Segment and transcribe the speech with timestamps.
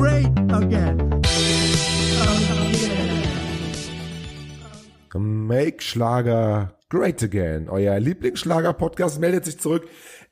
[0.00, 1.20] great again.
[5.14, 7.68] Make Schlager Great Again.
[7.68, 9.88] Euer Lieblingsschlager-Podcast meldet sich zurück.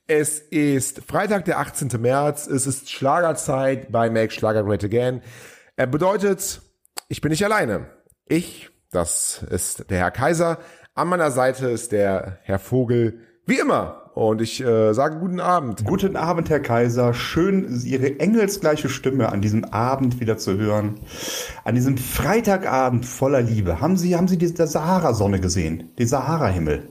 [0.07, 2.01] Es ist Freitag, der 18.
[2.01, 2.47] März.
[2.47, 5.21] Es ist Schlagerzeit bei Make Schlager Great Again.
[5.77, 6.63] Er bedeutet,
[7.09, 7.91] ich bin nicht alleine.
[8.27, 10.59] Ich, das ist der Herr Kaiser.
[10.95, 13.21] An meiner Seite ist der Herr Vogel.
[13.45, 14.08] Wie immer.
[14.19, 15.85] Und ich äh, sage guten Abend.
[15.85, 17.15] Guten Abend, Herr Kaiser.
[17.15, 20.99] Schön, Ihre engelsgleiche Stimme an diesem Abend wieder zu hören.
[21.63, 23.81] An diesem Freitagabend voller Liebe.
[23.81, 25.91] Haben Sie, haben Sie die Sahara-Sonne gesehen?
[26.01, 26.89] Den Sahara-Himmel?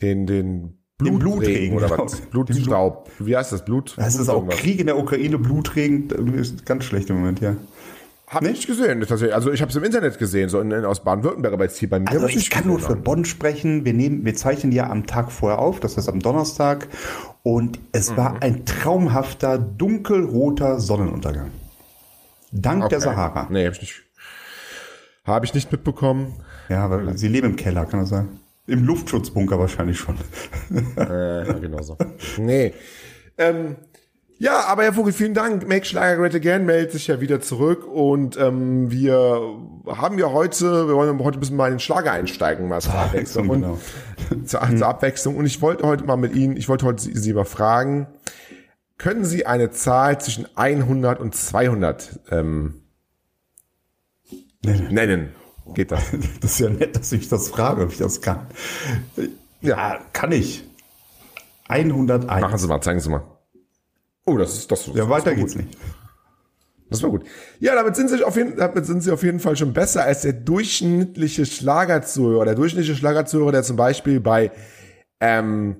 [0.00, 2.04] Den, den Blutregen, Blutregen, oder genau.
[2.04, 2.20] was?
[2.20, 3.10] Blutstaub.
[3.18, 3.64] Wie heißt das?
[3.64, 3.94] Blut?
[3.96, 4.60] Das ist auch Irgendwas.
[4.60, 6.06] Krieg in der Ukraine, Blutregen.
[6.64, 7.56] Ganz schlecht im Moment, ja.
[8.32, 9.00] Hab ich nicht gesehen.
[9.00, 9.34] tatsächlich.
[9.34, 11.90] Also ich habe es im Internet gesehen, so in, in, aus Baden-Württemberg, aber jetzt hier
[11.90, 12.08] bei mir.
[12.08, 13.84] Also ich nicht kann nur für Bonn sprechen.
[13.84, 16.88] Wir nehmen, wir zeichnen ja am Tag vorher auf, das heißt am Donnerstag.
[17.42, 21.50] Und es war ein traumhafter, dunkelroter Sonnenuntergang.
[22.52, 23.04] Dank der Okay.
[23.06, 23.48] Sahara.
[23.50, 24.02] Nee, habe ich nicht.
[25.24, 26.34] Habe ich nicht mitbekommen.
[26.68, 28.28] Ja, aber Sie leben im Keller, kann das sein?
[28.66, 30.16] Im Luftschutzbunker wahrscheinlich schon.
[30.96, 31.96] Äh, genau so.
[32.38, 32.72] Nee.
[33.38, 33.76] Ähm,
[34.42, 35.68] ja, aber Herr Vogel, vielen Dank.
[35.68, 39.40] Make Schlager Great Again meldet sich ja wieder zurück und ähm, wir
[39.86, 42.94] haben ja heute, wir wollen heute ein bisschen mal in den Schlager einsteigen, was zur
[42.94, 43.48] Abwechslung.
[43.48, 43.78] Und, genau.
[44.44, 45.36] zur, zur Abwechslung.
[45.36, 48.08] Und ich wollte heute mal mit Ihnen, ich wollte heute Sie, Sie mal fragen,
[48.98, 52.82] können Sie eine Zahl zwischen 100 und 200 ähm,
[54.64, 55.28] nennen?
[55.72, 56.02] Geht das?
[56.40, 58.48] Das ist ja nett, dass ich das frage, ob ich das kann.
[59.60, 60.64] Ja, kann ich.
[61.68, 62.26] 101.
[62.26, 63.22] Machen Sie mal, zeigen Sie mal.
[64.24, 64.86] Oh, das ist das.
[64.94, 65.76] Ja, weiter geht's nicht.
[66.90, 67.24] Das war gut.
[67.58, 70.22] Ja, damit sind sie auf jeden, damit sind sie auf jeden Fall schon besser als
[70.22, 72.44] der durchschnittliche Schlagerzuhörer.
[72.44, 74.52] Der durchschnittliche Schlagerzuhörer, der zum Beispiel bei
[75.20, 75.76] ähm,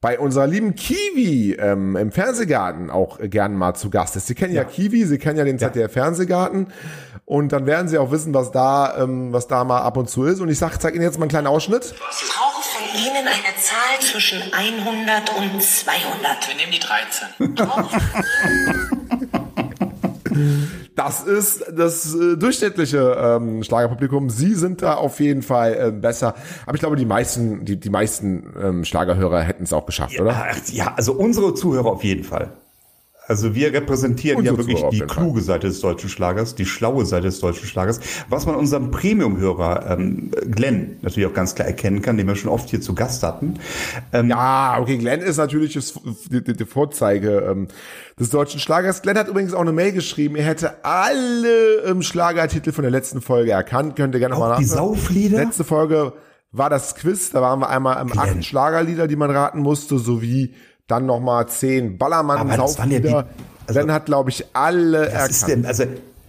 [0.00, 4.26] bei unserer lieben Kiwi ähm, im Fernsehgarten auch gern mal zu Gast ist.
[4.26, 6.68] Sie kennen ja, Kiwi, Sie kennen ja den ZDF Fernsehgarten
[7.24, 10.24] und dann werden Sie auch wissen, was da ähm, was da mal ab und zu
[10.24, 10.40] ist.
[10.40, 11.84] Und ich sag, zeig Ihnen jetzt mal einen kleinen Ausschnitt.
[11.84, 11.96] Von
[12.94, 16.48] Ihnen eine Zahl zwischen 100 und 200.
[16.48, 17.28] Wir nehmen die 13.
[20.94, 24.30] Das ist das äh, durchschnittliche ähm, Schlagerpublikum.
[24.30, 26.34] Sie sind da auf jeden Fall äh, besser.
[26.66, 30.48] Aber ich glaube, die meisten, die, die meisten ähm, Schlagerhörer hätten es auch geschafft, oder?
[30.50, 32.52] Ach, ja, also unsere Zuhörer auf jeden Fall.
[33.32, 37.28] Also wir repräsentieren Unsere ja wirklich die kluge Seite des deutschen Schlagers, die schlaue Seite
[37.28, 37.98] des deutschen Schlagers,
[38.28, 42.50] was man unserem Premium-Hörer ähm, Glenn natürlich auch ganz klar erkennen kann, den wir schon
[42.50, 43.54] oft hier zu Gast hatten.
[44.12, 45.94] Ähm, Ja, okay, Glenn ist natürlich das,
[46.30, 47.68] die, die, die Vorzeige ähm,
[48.20, 49.00] des deutschen Schlagers.
[49.00, 53.22] Glenn hat übrigens auch eine Mail geschrieben, er hätte alle ähm, Schlagertitel von der letzten
[53.22, 53.96] Folge erkannt.
[53.96, 54.66] Könnt ihr gerne nochmal Auch die.
[54.66, 55.42] Sauflieder?
[55.42, 56.12] Letzte Folge
[56.50, 60.52] war das Quiz, da waren wir einmal im acht Schlagerlieder, die man raten musste, sowie
[60.86, 63.26] dann nochmal zehn ballermann Sauflieder.
[63.66, 65.48] also- Glenn hat, glaube ich, alle erkannt.
[65.48, 65.84] denn, also,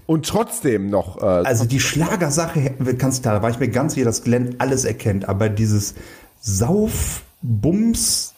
[0.05, 1.21] Und trotzdem noch.
[1.21, 4.85] Äh, also die Schlagersache, ganz klar, da war ich mir ganz sicher, dass Glenn alles
[4.85, 5.95] erkennt, aber dieses
[6.41, 8.33] Sauf, Bums,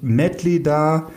[0.00, 1.08] Medley da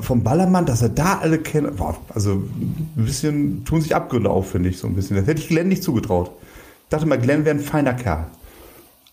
[0.00, 4.50] vom Ballermann, dass er da alle kennt, boah, also ein bisschen tun sich Abgründe auf,
[4.50, 5.16] finde ich so ein bisschen.
[5.16, 6.30] Das hätte ich Glenn nicht zugetraut.
[6.84, 8.26] Ich dachte mal, Glenn wäre ein feiner Kerl.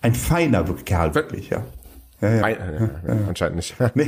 [0.02, 1.64] Ein feiner Kerl, wirklich, ja.
[2.22, 2.44] Ja, ja.
[2.44, 2.90] ein, äh,
[3.28, 3.76] anscheinend nicht.
[3.96, 4.08] Nee,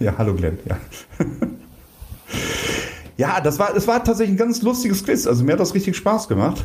[0.00, 0.76] ja, hallo Glenn, ja.
[3.16, 5.26] ja, das war, das war tatsächlich ein ganz lustiges Quiz.
[5.26, 6.64] Also mir hat das richtig Spaß gemacht.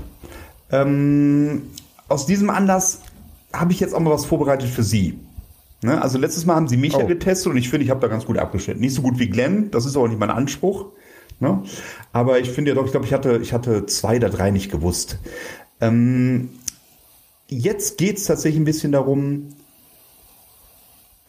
[0.72, 1.64] Ähm,
[2.10, 3.00] aus diesem Anlass
[3.54, 5.20] habe ich jetzt auch mal was vorbereitet für Sie.
[5.82, 6.02] Ne?
[6.02, 7.08] Also letztes Mal haben Sie mich ja Oh.
[7.08, 8.82] getestet und ich finde, ich habe da ganz gut abgeschnitten.
[8.82, 10.88] Nicht so gut wie Glenn, das ist auch nicht mein Anspruch.
[11.40, 11.64] Ne?
[12.12, 14.72] Aber ich finde ja doch, ich glaube, ich hatte, ich hatte zwei oder drei nicht
[14.72, 15.18] gewusst.
[15.82, 16.50] Ähm,
[17.50, 19.50] jetzt geht es tatsächlich ein bisschen darum,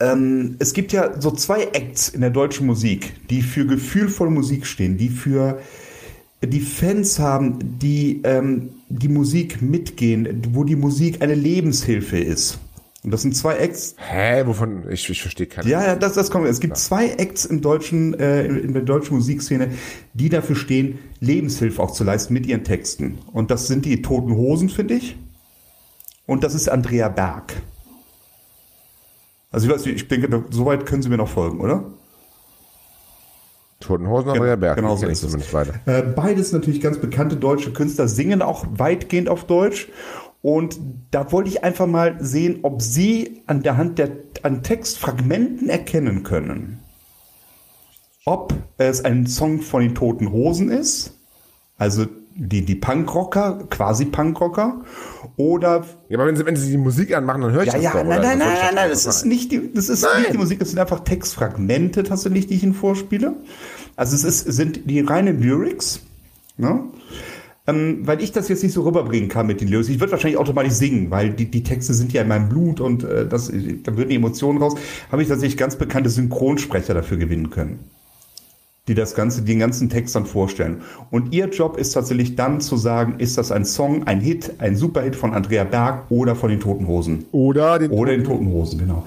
[0.00, 4.66] ähm, es gibt ja so zwei Acts in der deutschen Musik, die für gefühlvolle Musik
[4.66, 5.60] stehen, die für
[6.42, 12.58] die Fans haben, die ähm, die Musik mitgehen, wo die Musik eine Lebenshilfe ist.
[13.02, 13.96] Und das sind zwei Acts.
[13.98, 14.90] Hä, wovon?
[14.90, 15.68] Ich, ich verstehe keine.
[15.68, 16.48] Ja, ja, das, das kommt.
[16.48, 19.68] Es gibt zwei Acts im deutschen, äh, in der deutschen Musikszene,
[20.14, 23.18] die dafür stehen, Lebenshilfe auch zu leisten mit ihren Texten.
[23.32, 25.16] Und das sind die Toten Hosen, finde ich.
[26.24, 27.52] Und das ist Andrea Berg.
[29.54, 31.84] Also ich weiß nicht, ich denke, soweit können Sie mir noch folgen, oder?
[33.78, 34.74] Toten Hosen, Andrea Berg.
[34.74, 35.30] genau so ich ist es.
[35.30, 35.74] zumindest weiter.
[35.86, 39.88] Äh, beides natürlich ganz bekannte deutsche Künstler, singen auch weitgehend auf Deutsch.
[40.42, 40.80] Und
[41.12, 44.10] da wollte ich einfach mal sehen, ob Sie an der Hand der
[44.42, 46.80] an Textfragmenten erkennen können,
[48.26, 51.16] ob es ein Song von den Toten Hosen ist,
[51.78, 54.82] also die, die Punkrocker, quasi Punkrocker,
[55.36, 57.82] oder Ja, aber wenn Sie, wenn Sie die Musik anmachen, dann höre ich ja, das
[57.82, 58.04] ja, doch.
[58.04, 60.22] nein, nein, nein, nein, nein, nicht das ist nicht die, das ist Nein.
[60.22, 63.34] nicht die Musik, das sind einfach Textfragmente tatsächlich, die ich Ihnen vorspiele.
[63.96, 66.00] Also es ist, sind die reinen Lyrics
[66.56, 66.84] Ne?
[67.66, 69.88] Ähm, weil ich das jetzt nicht so rüberbringen kann mit den Lyrics.
[69.88, 73.04] Ich würde wahrscheinlich automatisch singen, weil die, die Texte sind ja in meinem Blut und
[73.04, 74.74] äh, das, da würden die Emotionen raus.
[75.10, 77.78] Habe ich tatsächlich ganz bekannte Synchronsprecher dafür gewinnen können,
[78.86, 80.82] die das Ganze, den ganzen Text dann vorstellen.
[81.10, 84.76] Und ihr Job ist tatsächlich dann zu sagen, ist das ein Song, ein Hit, ein
[84.76, 87.24] Superhit von Andrea Berg oder von den Toten Hosen?
[87.32, 89.06] Oder den Oder den Toten Hosen, genau.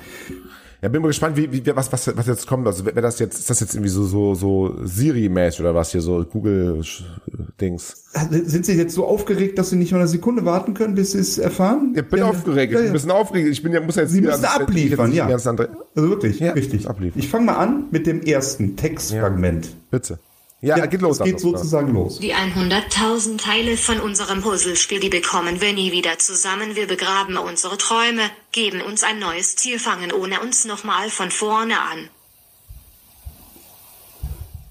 [0.88, 2.66] Ja, bin mal gespannt, wie, wie was, was, was jetzt kommt.
[2.66, 6.00] Also, wäre das jetzt, ist das jetzt irgendwie so, so, so Siri-mäßig oder was hier,
[6.00, 8.06] so Google-Dings?
[8.46, 11.20] Sind Sie jetzt so aufgeregt, dass Sie nicht mal eine Sekunde warten können, bis Sie
[11.20, 11.94] es erfahren?
[11.94, 12.90] Ich bin Ja, aufgeregt, ja, ich bin ja.
[12.90, 13.50] ein bisschen aufgeregt.
[13.52, 15.26] Ich bin ja, muss jetzt Sie wieder- müssen abliefern, ja.
[15.28, 15.50] Also
[15.96, 16.88] wirklich, Ja, richtig.
[16.90, 17.20] abliefern.
[17.20, 19.68] Ich fange mal an mit dem ersten Textfragment.
[19.92, 20.20] bitte.
[20.60, 21.20] Ja, geht los.
[21.20, 22.20] Es geht sozusagen los.
[22.20, 26.76] Die 100.000 Teile von unserem Puzzlespiel, die bekommen wir nie wieder zusammen.
[26.76, 31.80] Wir begraben unsere Träume, geben uns ein neues Ziel, fangen ohne uns nochmal von vorne
[31.80, 32.10] an.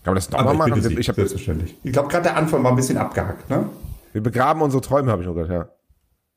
[0.02, 0.82] Kann man das nochmal ich machen?
[0.82, 1.76] Sie, Ich hab, selbstverständlich.
[1.84, 3.68] Ich glaube, gerade der Anfang war ein bisschen abgehakt, ne?
[4.12, 5.75] wir begraben unsere Träume, habe ich noch gehört, ja.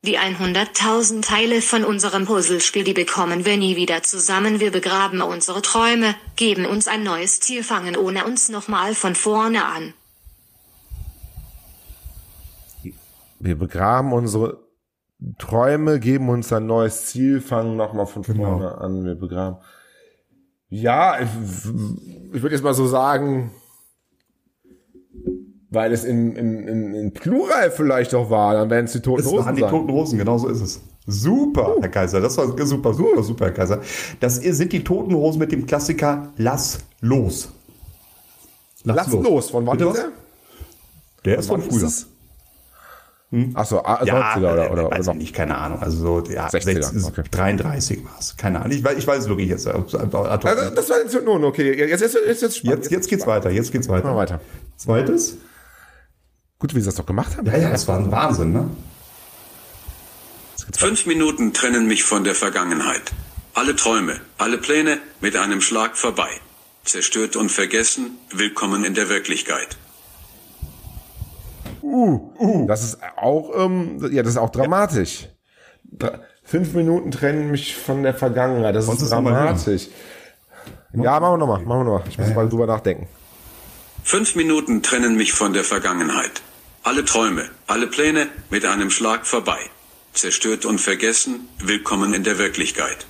[0.02, 4.58] Die 100.000 Teile von unserem Puzzlespiel, die bekommen wir nie wieder zusammen.
[4.58, 9.62] Wir begraben unsere Träume, geben uns ein neues Ziel, fangen ohne uns nochmal von vorne
[9.66, 9.92] an.
[13.40, 14.64] Wir begraben unsere
[15.38, 18.52] Träume, geben uns ein neues Ziel, fangen nochmal von Genau.
[18.58, 19.04] vorne an.
[19.04, 19.58] Wir begraben.
[20.70, 21.28] Ja, ich,
[22.32, 23.52] ich würde jetzt mal so sagen,
[25.70, 29.20] weil es in, in, in, in Plural vielleicht auch war, dann wären es die Toten
[29.20, 29.70] Es Hosen waren die sein.
[29.70, 30.80] Toten Hosen, genau so ist es.
[31.06, 33.80] Super, Herr Kaiser, das war super, super, super, Herr Kaiser.
[34.18, 37.50] Das sind die Toten Hosen mit dem Klassiker Lass los.
[38.84, 39.50] Lass los.
[39.50, 40.08] Von wann Bitte ist der?
[41.24, 41.84] Der ist von früher.
[41.84, 42.06] es?
[43.54, 45.78] Ach so, ah, Ja, 90er oder, oder, oder weiß ich nicht, keine Ahnung.
[45.80, 47.22] Also so, ja, 60er, 60, okay.
[47.30, 48.36] 33 war es.
[48.36, 48.76] Keine Ahnung.
[48.76, 49.68] Ich weiß, ich weiß es wirklich jetzt.
[49.68, 52.82] Also, das war jetzt nur, okay, jetzt, jetzt, jetzt, jetzt, spannend.
[52.82, 54.16] Jetzt, jetzt geht's weiter, jetzt geht's weiter.
[54.16, 54.40] weiter.
[54.76, 55.36] Zweites?
[56.60, 57.46] Gut, wie sie das doch gemacht haben.
[57.46, 58.68] Ja, ja, das war ein Wahnsinn, ne?
[60.76, 63.12] Fünf Minuten trennen mich von der Vergangenheit.
[63.54, 66.28] Alle Träume, alle Pläne mit einem Schlag vorbei.
[66.84, 69.78] Zerstört und vergessen, willkommen in der Wirklichkeit.
[72.66, 75.28] Das ist auch, ähm, ja, das ist auch dramatisch.
[75.84, 78.74] Dra fünf Minuten trennen mich von der Vergangenheit.
[78.74, 79.88] Das ist dramatisch.
[80.92, 82.04] Ja, machen wir nochmal, machen wir nochmal.
[82.08, 83.08] Ich muss mal drüber nachdenken.
[84.02, 86.42] Fünf Minuten trennen mich von der Vergangenheit.
[86.82, 89.58] Alle Träume, alle Pläne mit einem Schlag vorbei.
[90.12, 93.06] Zerstört und vergessen, willkommen in der Wirklichkeit.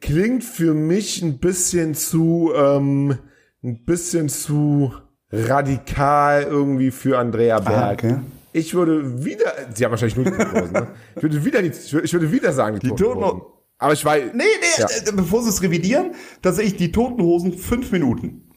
[0.00, 3.18] Klingt für mich ein bisschen zu, ähm,
[3.64, 4.92] ein bisschen zu
[5.32, 8.04] radikal irgendwie für Andrea Berg.
[8.04, 8.16] okay.
[8.52, 10.88] Ich würde wieder, sie haben wahrscheinlich nur die Toten Hosen, ne?
[11.16, 13.42] Ich würde wieder die, ich würde, ich wieder sagen die, Toten Toten Hosen.
[13.78, 14.86] Aber ich weiß, Nee, nee, Ja.
[14.86, 18.51] äh, bevor sie es revidieren, tatsächlich die Toten Hosen fünf Minuten.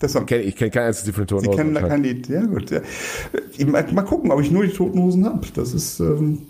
[0.00, 1.90] Das kenn, ich kenne keinen einzigen von den Toten Sie kennen da Hosen.
[1.90, 2.28] kein Lied.
[2.28, 2.70] Ja, gut.
[2.70, 2.80] Ja.
[3.66, 5.46] Mal, gucken, ob ich nur die Toten Hosen habe.
[5.54, 6.46] Das ist, ähm,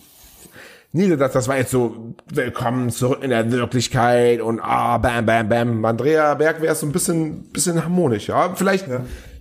[0.92, 5.48] Nee, das, das war jetzt so, willkommen zurück in der Wirklichkeit und ah, bam, bam,
[5.48, 5.84] bam.
[5.84, 8.26] Andrea Berg wäre so ein bisschen, bisschen harmonisch.
[8.28, 8.86] Ja, vielleicht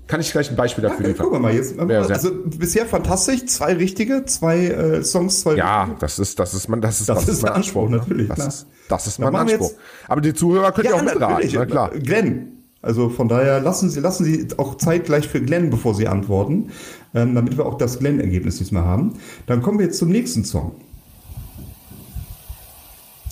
[0.06, 1.25] kann ich gleich ein Beispiel dafür ja, liefern.
[1.25, 1.75] gucken wir mal jetzt.
[1.75, 2.01] Ja.
[2.01, 6.81] Also bisher fantastisch, zwei richtige, zwei äh, Songs, zwei Ja, das ist, das ist man,
[6.81, 7.97] das ist, Das ist mein Anspruch, ne?
[7.97, 8.47] natürlich, Das klar.
[8.47, 9.71] ist, das ist mein Anspruch.
[10.07, 11.89] Aber die Zuhörer können ja, auch mitraten, na klar.
[11.91, 12.58] Glenn.
[12.81, 16.71] Also von daher lassen Sie, lassen Sie auch Zeit gleich für Glenn, bevor Sie antworten,
[17.14, 19.16] ähm, damit wir auch das Glenn-Ergebnis diesmal haben.
[19.48, 20.76] Dann kommen wir jetzt zum nächsten Song.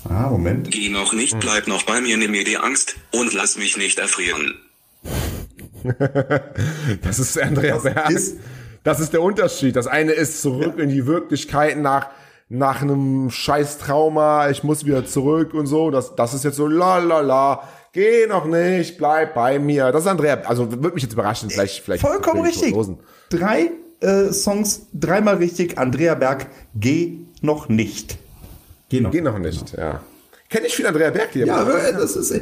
[0.10, 0.72] Ah, Moment.
[0.72, 4.00] Geh noch nicht, bleib noch bei mir, nimm mir die Angst und lass mich nicht
[4.00, 4.56] erfrieren.
[7.01, 8.10] Das ist Andrea Berg.
[8.10, 8.38] ist-
[8.84, 9.75] das ist der Unterschied.
[9.75, 12.08] Das eine ist zurück in die Wirklichkeit nach,
[12.48, 14.50] nach einem scheiß Trauma.
[14.50, 15.92] Ich muss wieder zurück und so.
[15.92, 17.68] Das, das ist jetzt so la la la.
[17.94, 19.91] Geh noch nicht, bleib bei mir.
[19.91, 22.01] Das ist Andrea, also würde mich jetzt überraschen, vielleicht, vielleicht.
[22.01, 22.75] Vollkommen richtig.
[23.29, 25.77] Drei äh, Songs, dreimal richtig.
[25.77, 28.17] Andrea Berg, geh noch nicht.
[28.89, 29.12] Geh noch.
[29.12, 30.01] Geh noch nicht, ja.
[30.50, 32.39] Kenne ich viel Andrea Berg, die Ja, aber- das ist,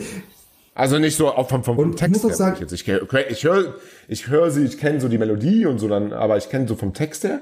[0.73, 2.35] Also nicht so auch vom, vom Und ich Text muss auch her.
[2.35, 2.73] sagen- jetzt.
[2.73, 3.75] Ich, ich höre
[4.09, 6.75] ich höre sie, ich kenne so die Melodie und so dann, aber ich kenne so
[6.75, 7.39] vom Text her,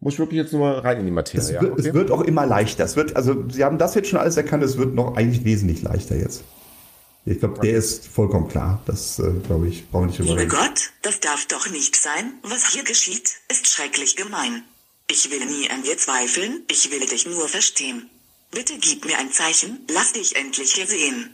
[0.00, 1.40] muss ich wirklich jetzt nur mal rein in die Materie.
[1.40, 1.88] es, ja, wird, okay?
[1.88, 2.84] es wird auch immer leichter.
[2.84, 5.82] Es wird, also Sie haben das jetzt schon alles erkannt, es wird noch eigentlich wesentlich
[5.82, 6.42] leichter jetzt.
[7.26, 8.82] Ich glaube, der ist vollkommen klar.
[8.86, 10.50] Das, äh, glaube ich, brauchen wir nicht Liebe überreden.
[10.50, 12.34] Gott, das darf doch nicht sein.
[12.42, 14.62] Was hier geschieht, ist schrecklich gemein.
[15.10, 18.10] Ich will nie an dir zweifeln, ich will dich nur verstehen.
[18.50, 21.30] Bitte gib mir ein Zeichen, lass dich endlich hier sehen.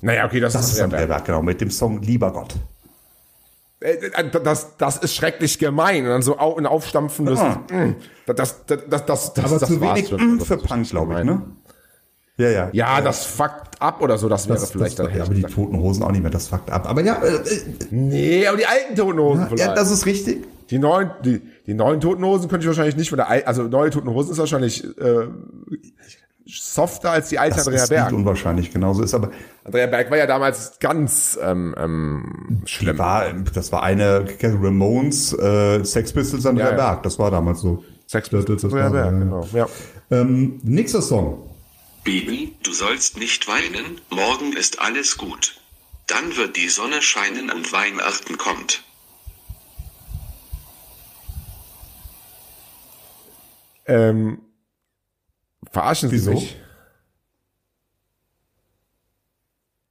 [0.00, 1.18] naja, okay, das, Das ist ist Andrea Andrea Berg.
[1.18, 2.54] Berg, genau, mit dem Song Lieber Gott.
[3.80, 7.62] Äh, äh, Das, das ist schrecklich gemein und dann so ein aufstampfendes, Ah.
[7.70, 11.24] mm, das, das, das, das, das, Aber das zu wenig mm für Punk, glaube ich,
[11.24, 11.42] ne?
[12.38, 12.68] Ja, ja.
[12.72, 15.42] Ja, das fuckt ab oder so, das wäre Das, vielleicht das, dann ja, aber die
[15.42, 16.88] toten Hosen auch nicht mehr, das fuckt ab.
[16.88, 17.40] Aber ja, äh, äh,
[17.90, 19.68] Nee, aber die alten Toten Hosen vielleicht.
[19.68, 20.46] ja das ist richtig.
[20.70, 23.90] die neuen, die, die neuen Toten Hosen könnte ich wahrscheinlich nicht der alten, also neue
[23.90, 25.26] Toten Hosen ist wahrscheinlich äh,
[26.46, 28.12] softer als die alte Das Andrea ist Berg.
[28.12, 29.30] unwahrscheinlich, genauso ist aber.
[29.64, 32.98] Andrea Berg war ja damals ganz ähm, ähm, schlimm.
[32.98, 36.76] War, das war eine Ramones, äh, Sex Pistols Andrea Ja, ja.
[36.76, 37.82] Berg, das war damals so.
[38.06, 39.18] Sex das Andrea Berg, ja.
[39.18, 39.48] genau.
[39.52, 39.66] Ja.
[40.10, 41.42] Ähm, nächster Song.
[42.12, 45.60] Baby, du sollst nicht weinen, morgen ist alles gut.
[46.06, 48.82] Dann wird die Sonne scheinen und Weihnachten kommt.
[53.84, 54.38] Ähm,
[55.70, 56.30] verarschen Sie Wieso?
[56.30, 56.56] mich?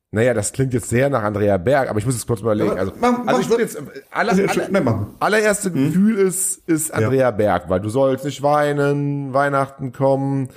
[0.09, 2.71] Naja, das klingt jetzt sehr nach Andrea Berg, aber ich muss es kurz mal überlegen.
[2.71, 5.05] Aber Also, mach- also ich mach- würde jetzt, äh, aller, aller, mach.
[5.19, 10.49] allererste Gefühl ist, ist Andrea Berg, weil du sollst nicht weinen, Weihnachten kommen.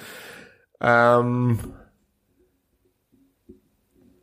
[0.80, 1.58] Ähm,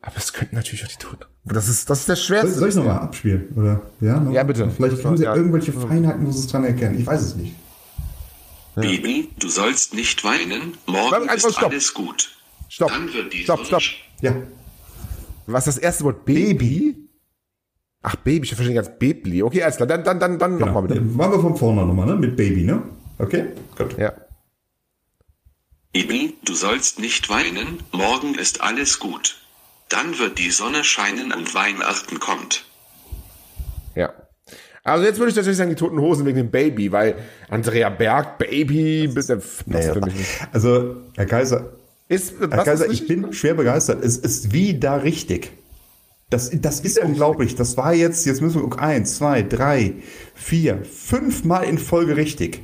[0.02, 1.26] aber es könnten natürlich auch die Toten.
[1.46, 2.52] Das ist, das ist Soll, Schwerste.
[2.52, 3.48] soll ich nochmal abspielen?
[3.56, 3.82] Oder?
[4.02, 4.32] Ja, noch?
[4.32, 4.70] Ja, bitte.
[4.70, 5.36] Vielleicht haben sie Ja.
[5.36, 7.00] irgendwelche Feinheiten, wo sie es dran erkennen.
[7.00, 7.56] Ich weiß es nicht.
[8.76, 11.72] Baby, du sollst nicht weinen, morgen ist stopp.
[11.72, 12.30] alles gut.
[12.70, 13.82] Stopp, Dann wird die stopp, stopp.
[14.22, 14.36] Ja.
[15.48, 16.26] Was ist das erste Wort?
[16.26, 16.96] Baby?
[18.04, 19.42] Ach, Baby, ich verstehe ganz Babli.
[19.42, 19.88] Okay, alles klar.
[19.88, 20.68] Dann, dann, dann, dann Genau.
[20.68, 21.02] nochmal bitte.
[21.02, 22.16] Machen wir von vorne nochmal, ne?
[22.18, 22.84] Mit Baby, ne?
[23.18, 23.46] Okay?
[23.78, 23.98] Gut.
[23.98, 24.14] Ja.
[25.98, 29.42] Baby, du sollst nicht weinen, morgen ist alles gut.
[29.90, 32.66] Dann wird die Sonne scheinen und Weihnachten kommt.
[33.96, 34.14] Ja.
[34.84, 37.16] Also jetzt würde ich tatsächlich sagen, die toten Hosen wegen dem Baby, weil
[37.50, 40.30] Andrea Berg, Baby, das passt für mich nicht.
[40.54, 41.72] Also, Herr Kaiser,
[42.08, 43.08] Ist, Herr Kaiser, ist ich richtig?
[43.08, 44.04] bin schwer begeistert.
[44.04, 45.50] Es ist wieder richtig.
[46.30, 47.56] Das, das ist unglaublich.
[47.56, 49.96] Das war jetzt, jetzt müssen wir gucken, eins, zwei, drei,
[50.36, 52.62] vier, fünf Mal in Folge richtig.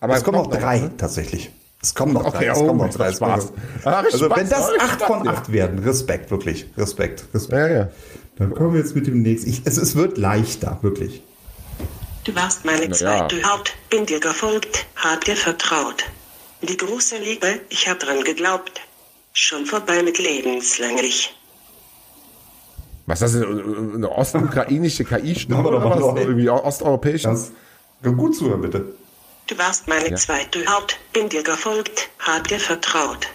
[0.00, 0.96] Aber es kommen noch kommt drei, ne?
[0.96, 1.50] tatsächlich.
[1.80, 2.52] Es kommen noch Okay, drei.
[2.52, 3.12] Es oh, kommen noch drei.
[3.12, 3.52] Spaß.
[3.84, 5.32] Ah, Also, Spaß, wenn das acht von ja.
[5.32, 6.66] acht werden, Respekt, wirklich.
[6.76, 7.52] Respekt, Respekt.
[7.52, 7.88] Ja, ja.
[8.36, 9.48] Dann kommen wir jetzt mit dem nächsten.
[9.50, 11.22] Ich, es, es wird leichter, wirklich.
[12.24, 12.92] Du warst meine ja.
[12.92, 16.04] zweite Haupt, bin dir gefolgt, hab dir vertraut.
[16.62, 18.80] Die große Liebe, ich hab dran geglaubt.
[19.32, 21.34] Schon vorbei mit lebenslänglich.
[23.06, 23.42] Was ist das?
[23.42, 26.00] Eine eine ostukrainische KI-Stimme oder was?
[26.20, 27.22] Irgendwie osteuropäisch?
[27.22, 27.52] Das,
[28.02, 28.84] gut zuhören, bitte.
[29.48, 30.16] Du warst meine Ja.
[30.16, 33.26] zweite Haupt, bin dir gefolgt, hab dir vertraut.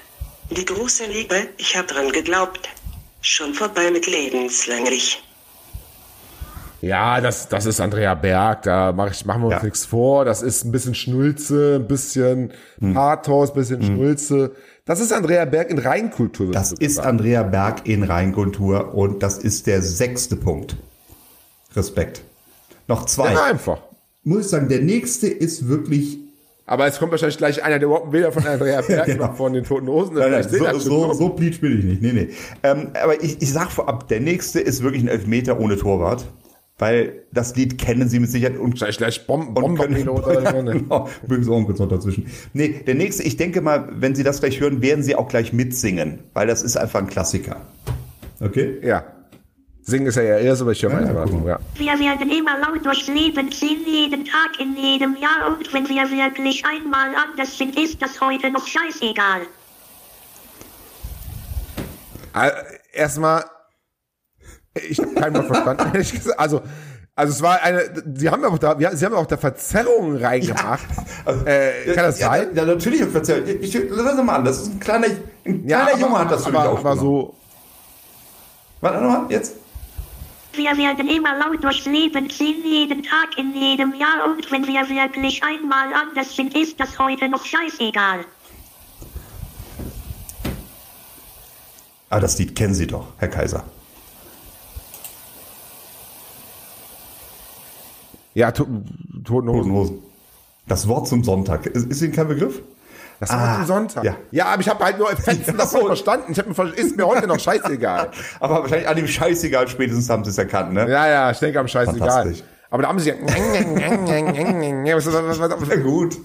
[0.52, 2.70] Die große Liebe, ich hab dran geglaubt.
[3.22, 5.24] Schon vorbei mit lebenslänglich.
[6.82, 9.64] Ja, das, das ist Andrea Berg, da mach ich, machen wir uns Ja.
[9.64, 10.26] nichts vor.
[10.26, 12.94] Das ist ein bisschen Schnulze, ein bisschen Hm.
[12.94, 14.52] Pathos, ein bisschen Schnulze.
[14.86, 16.52] Das ist Andrea Berg in Reinkultur.
[16.52, 17.08] Das ist sagen.
[17.08, 20.76] Andrea Berg in Rheinkultur und das ist der sechste Punkt.
[21.74, 22.22] Respekt.
[22.88, 23.32] Noch zwei.
[23.32, 23.78] Ja, einfach.
[24.24, 26.20] Muss ich sagen, der nächste ist wirklich.
[26.66, 29.28] Aber es kommt wahrscheinlich gleich einer, der überhaupt weder von Andrea Berg genau.
[29.28, 30.16] noch von den Toten Hosen.
[30.16, 32.02] Nein, nein, so, so, so Bleach bin ich nicht.
[32.02, 32.30] Nee, nee.
[32.64, 36.26] Ähm, aber ich, ich sag vorab, der nächste ist wirklich ein Elfmeter ohne Torwart.
[36.80, 40.62] Weil das Lied kennen Sie mit Sicherheit und Wahrscheinlich gleich Bom und können, oder so.
[40.64, 40.72] ne?
[40.72, 42.26] genau, übrigens auch kurz noch dazwischen.
[42.54, 45.54] Nee, der nächste, ich denke mal, wenn Sie das gleich hören, werden Sie auch gleich
[45.54, 47.62] mitsingen, weil das ist einfach ein Klassiker.
[48.40, 48.80] Okay?
[48.82, 49.06] Ja.
[49.86, 51.50] Singen ist ja eher erst, aber ich höre Ja, ja, guck mal.
[51.50, 51.60] Ja.
[51.76, 55.48] Wir werden immer laut durchs Leben ziehen, jeden Tag in jedem Jahr.
[55.48, 59.42] Und wenn wir wirklich einmal anders sind, ist das heute noch scheißegal.
[62.36, 62.52] Äh,
[62.94, 63.44] Erstmal,
[64.74, 66.40] ich habe keinen Mal verstanden, ehrlich gesagt.
[66.40, 66.62] Also,
[67.16, 70.86] also es war eine, sie haben auch da, ja, sie haben auch da Verzerrungen reingemacht.
[71.46, 72.50] äh, kann das ja, sein?
[72.56, 73.76] Ja, natürlich hab ich.
[73.76, 75.08] Ich, lass mal an, das ist ein kleiner,
[75.46, 77.36] ein Ja, kleiner Junge hat das für mich aber, aber so,
[78.84, 79.63] Warte nochmal, jetzt.
[80.54, 84.26] Wir werden immer laut durchs Leben ziehen, jeden Tag in jedem Jahr.
[84.26, 88.26] Und wenn wir wirklich einmal anders sind, ist das heute noch scheißegal.
[92.10, 93.66] Ah, das Lied kennen Sie doch, Herr Kaiser.
[98.34, 98.66] ja, to
[99.24, 100.00] Toten Hosen.
[100.68, 101.66] Das Wort zum Sonntag.
[101.66, 102.62] Ist, ist Ihnen kein Begriff?
[103.20, 104.04] Das war Ah, zum Sonntag.
[104.04, 104.16] ja.
[104.32, 105.88] Ja, aber ich habe halt nur Fetzen davon so.
[105.88, 106.32] verstanden.
[106.32, 108.10] Ich habe mir ist mir heute noch scheißegal.
[108.40, 110.90] Aber wahrscheinlich an dem Scheißegal spätestens haben Sie es erkannt, ne?
[110.90, 112.34] Ja, ja, ich denke am scheißegal.
[112.70, 113.16] Aber da haben sie ja.
[114.88, 116.18] Ja, gut.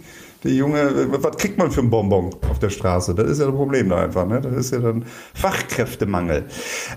[0.44, 3.14] Der Junge, was kriegt man für ein Bonbon auf der Straße?
[3.14, 4.40] Das ist ja das Problem da einfach, ne?
[4.40, 5.04] Das ist ja dann
[5.34, 6.44] Fachkräftemangel.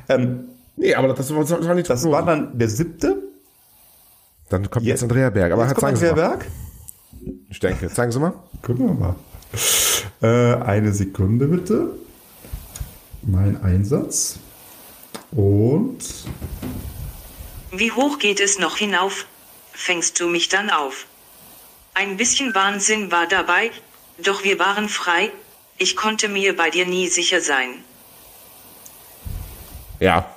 [0.10, 0.46] Ähm,
[0.78, 3.18] nee, aber das, das, das war nicht das war dann der siebte.
[4.50, 5.52] Dann kommt jetzt Andrea Berg.
[5.54, 6.14] Aber Jetzt kommt Andrea.
[6.14, 6.46] Berg.
[7.50, 8.34] Ich denke, zeigen Sie mal.
[8.62, 9.16] Gucken wir mal.
[10.22, 11.90] Äh, eine Sekunde bitte.
[13.22, 14.40] Mein Einsatz.
[15.32, 16.00] Und
[17.72, 19.26] Wie hoch geht es noch hinauf?
[19.74, 21.06] Fängst du mich dann auf?
[21.94, 23.72] Ein bisschen Wahnsinn war dabei,
[24.24, 25.32] doch wir waren frei.
[25.78, 27.84] Ich konnte mir bei dir nie sicher sein.
[30.00, 30.36] Ja.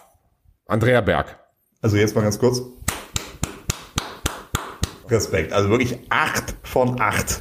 [0.66, 1.38] Andrea Berg.
[1.82, 2.62] Also jetzt mal ganz kurz.
[5.10, 5.52] Respekt.
[5.52, 7.40] Also wirklich acht von acht.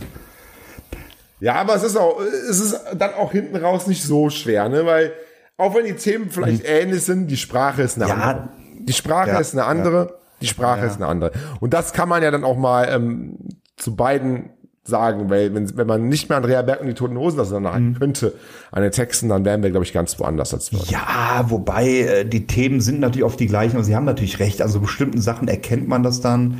[1.43, 4.85] Ja, aber es ist auch, es ist dann auch hinten raus nicht so schwer, ne?
[4.85, 5.11] Weil,
[5.57, 8.15] auch wenn die Themen vielleicht ähnlich sind, die Sprache ist eine Ja.
[8.15, 8.49] andere.
[8.79, 10.85] Die Sprache Ja, ist eine andere, die Sprache Ja.
[10.87, 11.31] ist eine andere.
[11.59, 13.37] Und das kann man ja dann auch mal ähm,
[13.75, 14.51] zu beiden
[14.85, 18.33] sagen, weil wenn, wenn man nicht mehr Andrea Berg und die Toten Hosen auseinanderhalten könnte
[18.71, 20.79] an den Texten, dann wären wir, glaube ich, ganz woanders als wir.
[20.87, 24.61] Ja, wobei äh, die Themen sind natürlich oft die gleichen und Sie haben natürlich recht.
[24.61, 26.59] Also bestimmten Sachen erkennt man das dann.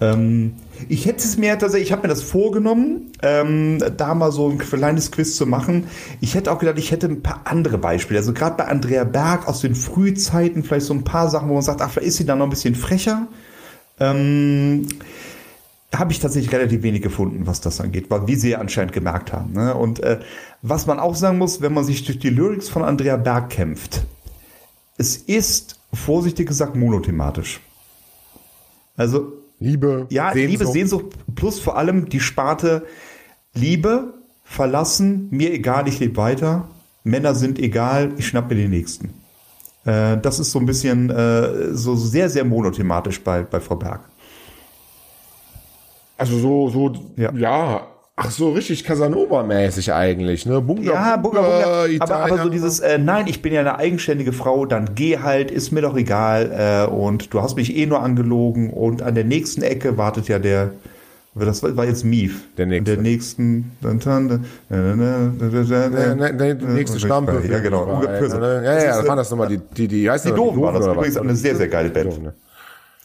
[0.00, 0.54] Ähm,
[0.88, 4.58] ich hätte es mir tatsächlich, ich habe mir das vorgenommen, ähm, da mal so ein
[4.58, 5.86] kleines Quiz zu machen.
[6.20, 8.20] Ich hätte auch gedacht, ich hätte ein paar andere Beispiele.
[8.20, 11.62] Also gerade bei Andrea Berg aus den Frühzeiten vielleicht so ein paar Sachen, wo man
[11.62, 13.26] sagt, ach, vielleicht ist sie da noch ein bisschen frecher.
[13.98, 14.86] Ähm,
[15.94, 19.32] habe ich tatsächlich relativ wenig gefunden, was das angeht, weil wie sie ja anscheinend gemerkt
[19.32, 19.52] haben.
[19.52, 19.74] Ne?
[19.74, 20.20] Und äh,
[20.62, 24.02] was man auch sagen muss, wenn man sich durch die Lyrics von Andrea Berg kämpft,
[24.98, 27.60] es ist, vorsichtig gesagt, monothematisch.
[28.96, 32.86] Also, Liebe, ja, Liebe, Sehnsucht, plus vor allem die Sparte
[33.54, 36.68] Liebe, verlassen, mir egal, ich lebe weiter,
[37.04, 39.14] Männer sind egal, ich schnapp mir den nächsten.
[39.84, 44.08] Äh, das ist so ein bisschen äh, so sehr, sehr monothematisch bei, bei Frau Berg.
[46.16, 47.32] Also so, so, Ja.
[47.32, 47.86] ja.
[48.20, 50.60] Ach so, richtig Casanova-mäßig eigentlich, ne?
[50.60, 51.64] Bunga, Ja, Bunga, Bunga.
[51.64, 52.24] Aber, Italiener.
[52.24, 55.70] aber so dieses, äh, nein, ich bin ja eine eigenständige Frau, dann geh halt, ist
[55.70, 56.88] mir doch egal.
[56.90, 58.70] Äh, und du hast mich eh nur angelogen.
[58.70, 60.72] Und an der nächsten Ecke wartet ja der,
[61.36, 62.42] das war jetzt Mief.
[62.56, 62.94] Der nächste.
[62.94, 63.94] Der nächsten, Ne,
[66.16, 67.40] ne, ne, die nächste Schlampe.
[67.48, 68.02] Ja, genau.
[68.02, 71.16] Ja, ja, das waren das nochmal die, die, die, heißt Die Doofen war das übrigens
[71.18, 72.18] eine sehr, sehr geile Band.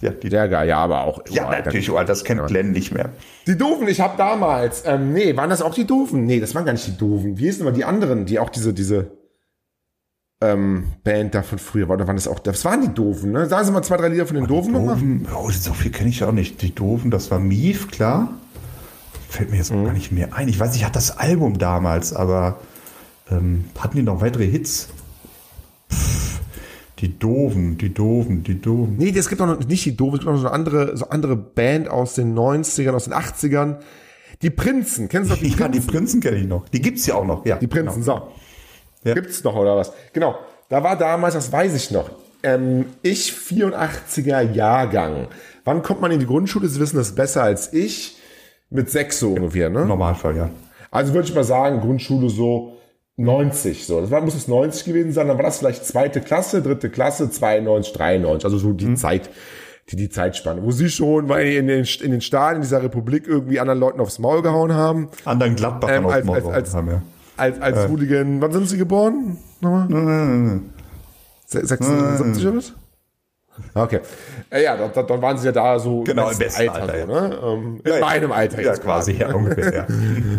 [0.03, 0.15] Doofen?
[0.15, 1.22] Ja, die, Sehr geil, ja, aber auch.
[1.29, 3.10] ja boah, natürlich, oh, das kennt Glenn nicht mehr.
[3.48, 6.25] Die Doofen, ich habe damals, ähm, nee, waren das auch die Doofen?
[6.25, 7.38] Nee, das waren gar nicht die Doofen.
[7.38, 9.12] Wie hießen immer die anderen, die auch diese, diese
[10.41, 11.95] ähm, Band da von früher war?
[11.95, 13.45] Oder waren das auch, das waren die Doofen, ne?
[13.48, 14.95] Sagen Sie mal zwei, drei Lieder von den Doofen nochmal.
[14.95, 16.62] Doofen, oh, so viel kenne ich auch nicht.
[16.62, 18.30] Die Doofen, das war Mief, klar.
[19.30, 19.82] Fällt mir jetzt Mhm.
[19.82, 20.47] auch gar nicht mehr ein.
[20.47, 22.60] Ich weiß, ich hatte das Album damals, aber
[23.32, 24.89] ähm, hatten die noch weitere Hits?
[25.91, 26.22] Pff,
[27.03, 28.95] die Doofen, die Doofen, die Doofen.
[28.97, 30.95] Nee, es gibt auch noch nicht die Doofen, es gibt auch noch so eine andere,
[30.95, 33.79] so andere Band aus den 90ern, aus den 80ern.
[34.41, 35.87] Die Prinzen, kennst du noch die Ja, die Prinzen?
[35.87, 36.69] Prinzen kenne ich noch.
[36.69, 37.45] Die gibt's ja auch noch.
[37.45, 38.29] Ja, Die Prinzen, so.
[39.03, 39.15] Ja.
[39.15, 39.91] Gibt's noch oder was?
[40.13, 40.35] Genau.
[40.69, 42.09] Da war damals, das weiß ich noch,
[42.41, 45.27] ähm, ich 84er Jahrgang.
[45.65, 46.69] Wann kommt man in die Grundschule?
[46.69, 48.17] Sie wissen das besser als ich.
[48.69, 49.85] Mit sechs so ungefähr, ne?
[49.85, 50.49] Normalfall, ja.
[50.89, 52.72] Also würde ich mal sagen, Grundschule so
[53.17, 54.02] 90, so.
[54.02, 55.28] Das war, muss es 90 gewesen sein.
[55.28, 58.45] Dann war das vielleicht zweite Klasse, dritte Klasse, 92, 93.
[58.45, 58.95] Also so die Mhm.
[58.97, 59.30] Zeit,
[59.89, 60.63] die, die Zeitspanne.
[60.63, 64.17] Wo sie schon mal in den, in den Staaten dieser Republik irgendwie anderen Leuten aufs
[64.19, 65.10] Maul gehauen haben.
[65.26, 67.02] Anderen Gladbach Ähm, als, auf als, als, haben, ja.
[67.38, 68.41] als, als Hooligan.
[68.41, 69.38] Wann sind sie geboren?
[69.62, 70.62] Nochmal?
[71.45, 72.73] Se- 76 oder was?
[73.76, 73.99] Okay.
[74.49, 77.13] Äh, Ja, dann, dann waren sie ja da so Genau, im besten besten Alter, so,
[77.13, 77.39] ne?
[77.43, 77.99] ähm, ja.
[77.99, 79.86] meinem Alter Ja, jetzt quasi, ja, ungefähr, ja.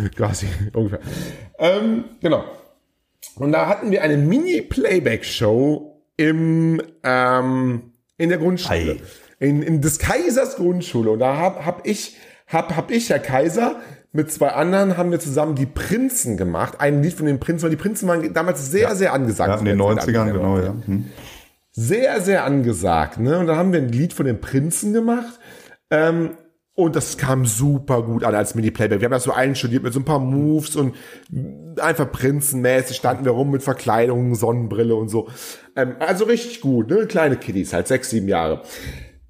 [0.16, 0.98] quasi, ungefähr.
[1.58, 2.42] Ähm, genau.
[3.36, 8.98] Und da hatten wir eine Mini-Playback-Show im, ähm, in der Grundschule.
[9.40, 11.10] In, in des Kaisers Grundschule.
[11.10, 13.80] Und da hab, hab ich, hab, hab ich, Herr Kaiser,
[14.12, 16.80] mit zwei anderen haben wir zusammen die Prinzen gemacht.
[16.80, 19.50] Ein Lied von den Prinzen, weil die Prinzen waren damals sehr, sehr angesagt.
[19.50, 20.32] ja in den zu der Zeit 90ern, an.
[20.32, 20.74] genau, ja.
[20.86, 21.06] Hm.
[21.72, 23.18] Sehr, sehr angesagt.
[23.18, 23.38] Ne?
[23.40, 25.40] Und dann haben wir ein Lied von den Prinzen gemacht.
[25.90, 26.36] Ähm,
[26.74, 29.00] und das kam super gut an als Mini-Playback.
[29.00, 30.94] Wir haben das so einstudiert mit so ein paar Moves und
[31.80, 35.28] einfach prinzenmäßig standen wir rum mit Verkleidungen, Sonnenbrille und so.
[35.76, 37.06] Ähm, also richtig gut, ne?
[37.06, 38.62] Kleine Kiddies, halt sechs, sieben Jahre.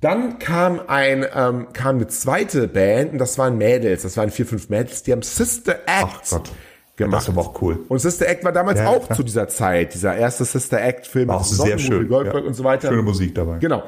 [0.00, 4.46] Dann kam ein, ähm, kam eine zweite Band und das waren Mädels, das waren vier,
[4.46, 6.52] fünf Mädels, die haben Sister Act Ach Gott.
[6.96, 7.22] gemacht.
[7.22, 7.84] Das aber auch cool.
[7.88, 9.16] Und Sister Act war damals Ja, auch klar.
[9.16, 11.30] zu dieser Zeit, dieser erste Sister Act-Film.
[11.30, 12.08] Auch mit sehr schön.
[12.08, 12.48] Goldberg ja.
[12.48, 12.88] und so weiter.
[12.88, 13.58] Schöne Musik dabei.
[13.58, 13.82] Genau.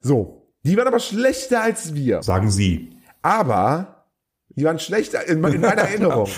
[0.00, 0.39] So.
[0.62, 2.22] Die waren aber schlechter als wir.
[2.22, 2.90] Sagen Sie.
[3.22, 4.06] Aber
[4.50, 6.28] die waren schlechter in, in meiner Erinnerung.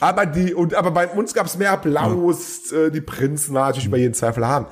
[0.00, 2.72] Aber die, und aber bei uns gab es mehr Applaus.
[2.72, 4.66] Äh, die Prinzen waren natürlich über jeden Zweifel haben.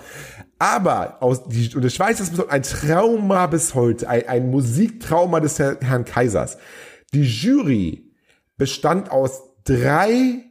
[0.59, 5.40] Aber aus die, und ich weiß, das ist ein Trauma bis heute, ein, ein Musiktrauma
[5.40, 6.59] des Herr, Herrn Kaisers.
[7.14, 8.11] Die Jury
[8.57, 10.50] bestand aus drei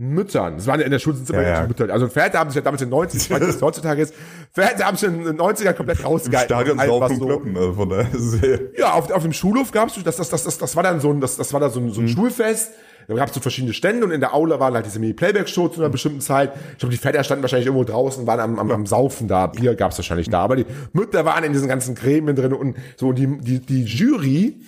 [0.00, 0.54] Müttern.
[0.56, 1.66] Das waren ja in der Schule sind immer Ja, ja.
[1.66, 1.92] Mütter.
[1.92, 4.14] Also Väter haben sich ja damals in den 90 ich weiß nicht, was heutzutage ist.
[4.52, 6.46] Väter haben sich in den 90ern komplett rausgehalten.
[6.56, 7.26] Stadion saufen so.
[7.26, 7.56] Kloppen.
[7.56, 10.58] Also von ist es sehr- Ja, auf, auf dem Schulhof gab's das, das, das, das,
[10.58, 12.70] das war dann so ein, das, das war da so ein, so ein Schulfest.
[13.08, 15.88] Da gab's so verschiedene Stände und in der Aula waren halt diese Mini-Playback-Show zu einer
[15.88, 16.52] bestimmten Zeit.
[16.72, 19.46] Ich glaube, die Väter standen wahrscheinlich irgendwo draußen, waren am, am, am Saufen da.
[19.46, 20.40] Bier gab's wahrscheinlich da.
[20.42, 23.08] Aber die Mütter waren in diesen ganzen Gremien drin und so.
[23.08, 24.60] Und die, die, die Jury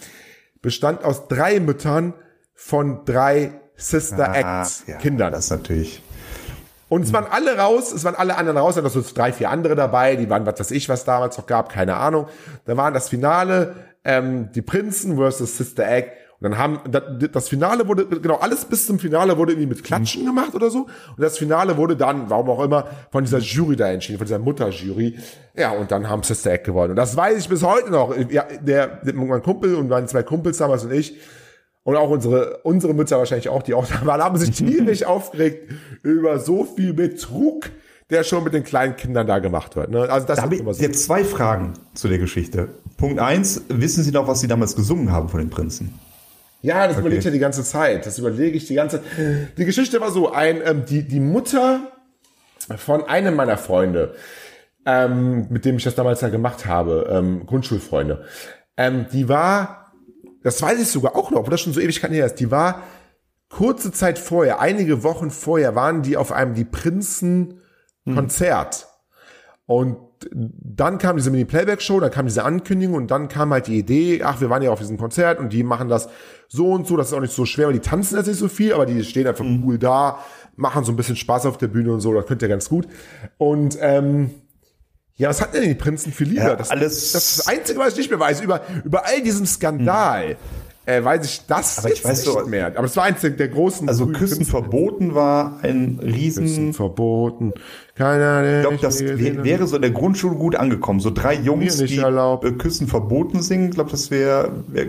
[0.62, 2.14] bestand aus drei Müttern
[2.54, 5.32] von drei Sister Act ja, Kindern.
[5.32, 6.02] Das natürlich.
[6.90, 9.48] Und es waren alle raus, es waren alle anderen raus, da waren so drei, vier
[9.48, 12.26] andere dabei, die waren, was weiß ich, was damals noch gab, keine Ahnung.
[12.64, 16.10] Da waren das Finale, ähm, die Prinzen versus Sister Act.
[16.40, 16.80] Und dann haben,
[17.32, 20.86] das, Finale wurde, genau, alles bis zum Finale wurde irgendwie mit Klatschen gemacht oder so.
[21.16, 24.38] Und das Finale wurde dann, warum auch immer, von dieser Jury da entschieden, von dieser
[24.38, 25.18] Mutterjury.
[25.54, 26.90] Ja, und dann haben Sister Act gewonnen.
[26.90, 28.16] Und das weiß ich bis heute noch.
[28.30, 31.20] Ja, der, der mein Kumpel und meine zwei Kumpels damals und ich,
[31.82, 35.72] und auch unsere, unsere Mütter wahrscheinlich auch, die auch da waren, haben sich tierisch aufgeregt
[36.02, 37.70] über so viel Betrug,
[38.10, 39.90] der schon mit den kleinen Kindern da gemacht wird.
[39.90, 40.08] Ne?
[40.10, 40.82] Also das Da habe ist ich immer so.
[40.82, 42.68] jetzt zwei Fragen zu der Geschichte.
[42.96, 45.94] Punkt eins, wissen Sie noch, was Sie damals gesungen haben von den Prinzen?
[46.62, 48.04] Ja, das überlege ich ja die ganze Zeit.
[48.04, 49.00] Das überlege ich die ganze
[49.56, 51.80] Die Geschichte war so, ein, ähm, die, die Mutter
[52.76, 54.14] von einem meiner Freunde,
[54.84, 58.24] ähm, mit dem ich das damals ja gemacht habe, ähm, Grundschulfreunde,
[58.76, 59.79] ähm, die war,
[60.42, 62.82] das weiß ich sogar auch noch, obwohl das schon so Ewigkeiten her ist, die war
[63.48, 67.60] kurze Zeit vorher, einige Wochen vorher, waren die auf einem Die Prinzen
[68.14, 68.88] Konzert.
[69.66, 69.96] Und
[70.32, 74.40] dann kam diese Mini-Playback-Show, dann kam diese Ankündigung und dann kam halt die Idee, ach,
[74.40, 76.08] wir waren ja auf diesem Konzert und die machen das
[76.48, 78.48] so und so, das ist auch nicht so schwer, weil die tanzen jetzt nicht so
[78.48, 80.18] viel, aber die stehen einfach cool da,
[80.56, 82.86] machen so ein bisschen Spaß auf der Bühne und so, das könnt ihr ganz gut.
[83.38, 84.30] Und ähm,
[85.20, 86.42] ja, was hat denn die Prinzen für Lieder?
[86.48, 88.40] Ja, das, alles- das ist das Einzige, was ich nicht mehr weiß.
[88.40, 90.36] Über, über all diesen Skandal
[90.86, 92.66] äh, weiß ich das Aber ich weiß nicht mehr.
[92.76, 94.60] Aber es war eins der, der großen Also Küssen Künstler.
[94.60, 96.44] verboten war ein riesen...
[96.44, 97.52] Küssen verboten.
[97.94, 101.00] Keiner, der Ich glaube, das wär, wäre so in der Grundschule gut angekommen.
[101.00, 102.44] So drei Jungs, die erlaubt.
[102.46, 104.86] äh, Küssen verboten singen, ich glaube, das wäre wär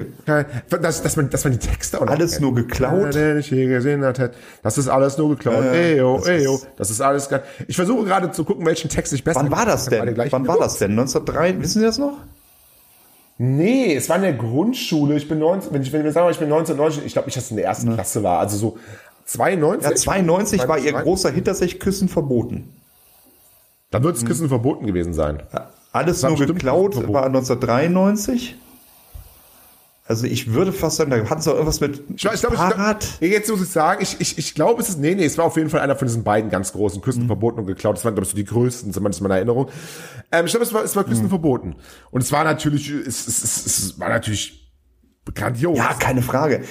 [0.70, 3.00] dass, dass, man, dass man die Texte auch alles nur geklaut.
[3.02, 4.32] Keiner, der nicht je gesehen hat,
[4.64, 5.62] das ist alles nur geklaut.
[5.66, 7.30] Äh, eyo, das eyo, ist- das ist alles.
[7.68, 10.16] Ich versuche gerade zu gucken, welchen Text ich besser Wann war das denn?
[10.30, 10.92] Wann war das denn?
[10.92, 11.60] 1903?
[11.60, 12.14] Wissen Sie das noch?
[13.44, 15.16] Nee, es war in der Grundschule.
[15.16, 17.46] Ich bin 19, wenn ich, wenn ich sagen, ich bin 1990, ich glaube nicht, dass
[17.46, 18.38] es in der ersten Klasse war.
[18.38, 18.78] Also so
[19.26, 19.90] 92.
[19.90, 21.04] Ja, 92 war ihr 92.
[21.04, 22.72] großer Hit, tatsächlich Küssen verboten.
[23.90, 25.42] Dann wird es Küssen verboten gewesen sein.
[25.92, 27.14] Alles war nur geklaut verboten.
[27.16, 28.58] war 1993.
[30.12, 33.08] Also ich würde fast sagen, da hat es auch irgendwas mit Ich, ich glaube, Fahrrad.
[33.22, 35.46] ich, jetzt muss ich sagen, ich, ich, ich glaube, es ist, nee, nee, es war
[35.46, 37.96] auf jeden Fall einer von diesen beiden ganz großen Küsten verboten und geklaut.
[37.96, 39.70] Das waren, glaube ich, so die größten, zumindest in meiner Erinnerung.
[40.34, 41.78] Ähm, ich glaube, es war, es war Küsten verboten.
[42.10, 44.70] Und es war natürlich, es, es, es, es war natürlich
[45.34, 45.78] grandios.
[45.78, 46.64] ja, keine Frage.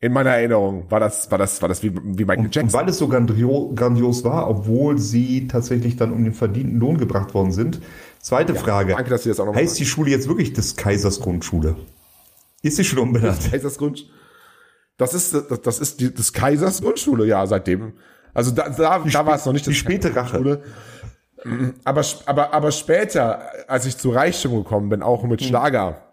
[0.00, 2.72] In meiner Erinnerung war das, war das, war das wie, wie Michael Und Jackson.
[2.80, 7.34] weil es so grandio grandios war, obwohl sie tatsächlich dann um den verdienten Lohn gebracht
[7.34, 7.80] worden sind.
[8.20, 8.94] Zweite Frage.
[8.94, 11.76] danke, dass Sie das auch noch Heißt die Schule jetzt wirklich des Kaisers Grundschule?
[12.64, 13.50] Ist die Schule umbenannt?
[13.50, 14.06] Kaisers Grund.
[14.96, 17.92] Das ist, das, das ist die, des Kaisers Grundschule, ja, seitdem.
[18.32, 20.42] Also da, da, da war es noch nicht die späte Rache.
[20.42, 20.62] Grundschule.
[21.84, 26.03] Aber, aber, aber später, als ich zu Reichtum gekommen bin, auch mit Schlager,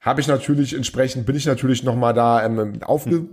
[0.00, 3.24] habe ich natürlich entsprechend, bin ich natürlich noch mal da ähm, aufge...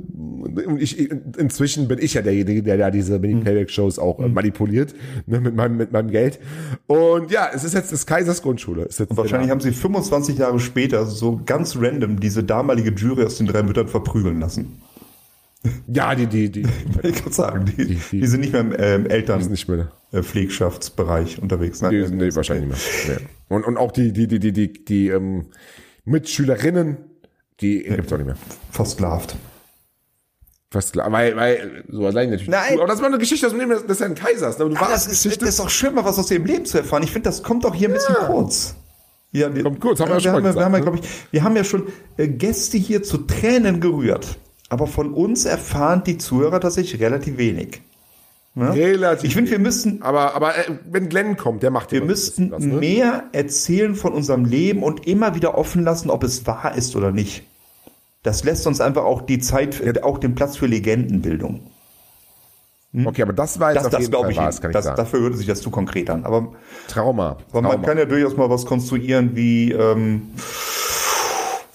[0.65, 0.99] Und ich,
[1.37, 3.19] inzwischen bin ich ja derjenige, der da diese.
[3.19, 4.93] Mini-Playback-Shows auch äh, manipuliert,
[5.25, 6.39] ne, mit, meinem, mit meinem Geld.
[6.87, 8.83] Und ja, es ist jetzt des Kaisers Grundschule.
[8.83, 13.23] Ist jetzt Und wahrscheinlich haben sie 25 Jahre später so ganz random diese damalige Jury
[13.23, 14.81] aus den drei Müttern verprügeln lassen.
[15.87, 16.63] Ja, die, die, die,
[17.03, 19.91] Ich kann sagen, die, Die- die- die sind nicht mehr im ähm, ist nicht mehr...
[20.11, 21.79] Elternpflegschaftsbereich unterwegs.
[21.79, 23.17] Die, Nein, nee, wahrscheinlich nicht mehr.
[23.19, 23.25] Nee.
[23.55, 25.45] Und, und auch die, die, die, die, die, die ähm,
[26.07, 26.97] Mitschülerinnen,
[27.61, 28.37] die gibt's auch nicht mehr.
[28.71, 29.35] versklavt.
[30.71, 31.11] Fast klar.
[31.11, 32.49] Weil, weil, so allein natürlich.
[32.49, 32.77] Nein.
[32.77, 34.57] Aber das war eine Geschichte aus dem Leben des, Herrn Kaisers.
[34.59, 34.69] Ne?
[34.69, 36.77] Du Ah, warst das, ist, das ist doch schön, mal was aus ihrem Leben zu
[36.77, 37.03] erfahren.
[37.03, 38.75] Ich finde, das kommt doch hier ein bisschen kurz.
[39.31, 41.07] Ja, wir- Kommt kurz, haben wir ja schon haben, mal wir, haben ja, gesagt, glaube
[41.07, 44.37] ich, wir haben ja schon äh, Gäste hier zu Tränen gerührt.
[44.69, 47.81] Aber von uns erfahren die Zuhörer tatsächlich relativ wenig.
[48.57, 48.73] Ne?
[48.73, 52.49] Relativ Ich finde, wir müssen, Aber, aber äh, wenn Glenn kommt, der macht wir müssten
[52.49, 52.73] was, ne?
[52.73, 57.11] mehr erzählen von unserem Leben und immer wieder offen lassen, ob es wahr ist oder
[57.11, 57.43] nicht.
[58.23, 61.59] Das lässt uns einfach auch die Zeit, auch den Platz für Legendenbildung.
[63.05, 64.85] Okay, aber das war jetzt Das, auf das glaube ich, wahr, das kann ich das,
[64.85, 64.97] sagen.
[64.97, 66.25] dafür hörte sich das zu konkret an.
[66.25, 66.53] Aber
[66.87, 67.37] Trauma.
[67.51, 67.85] Aber man Trauma.
[67.85, 70.31] kann ja durchaus mal was konstruieren wie, ähm,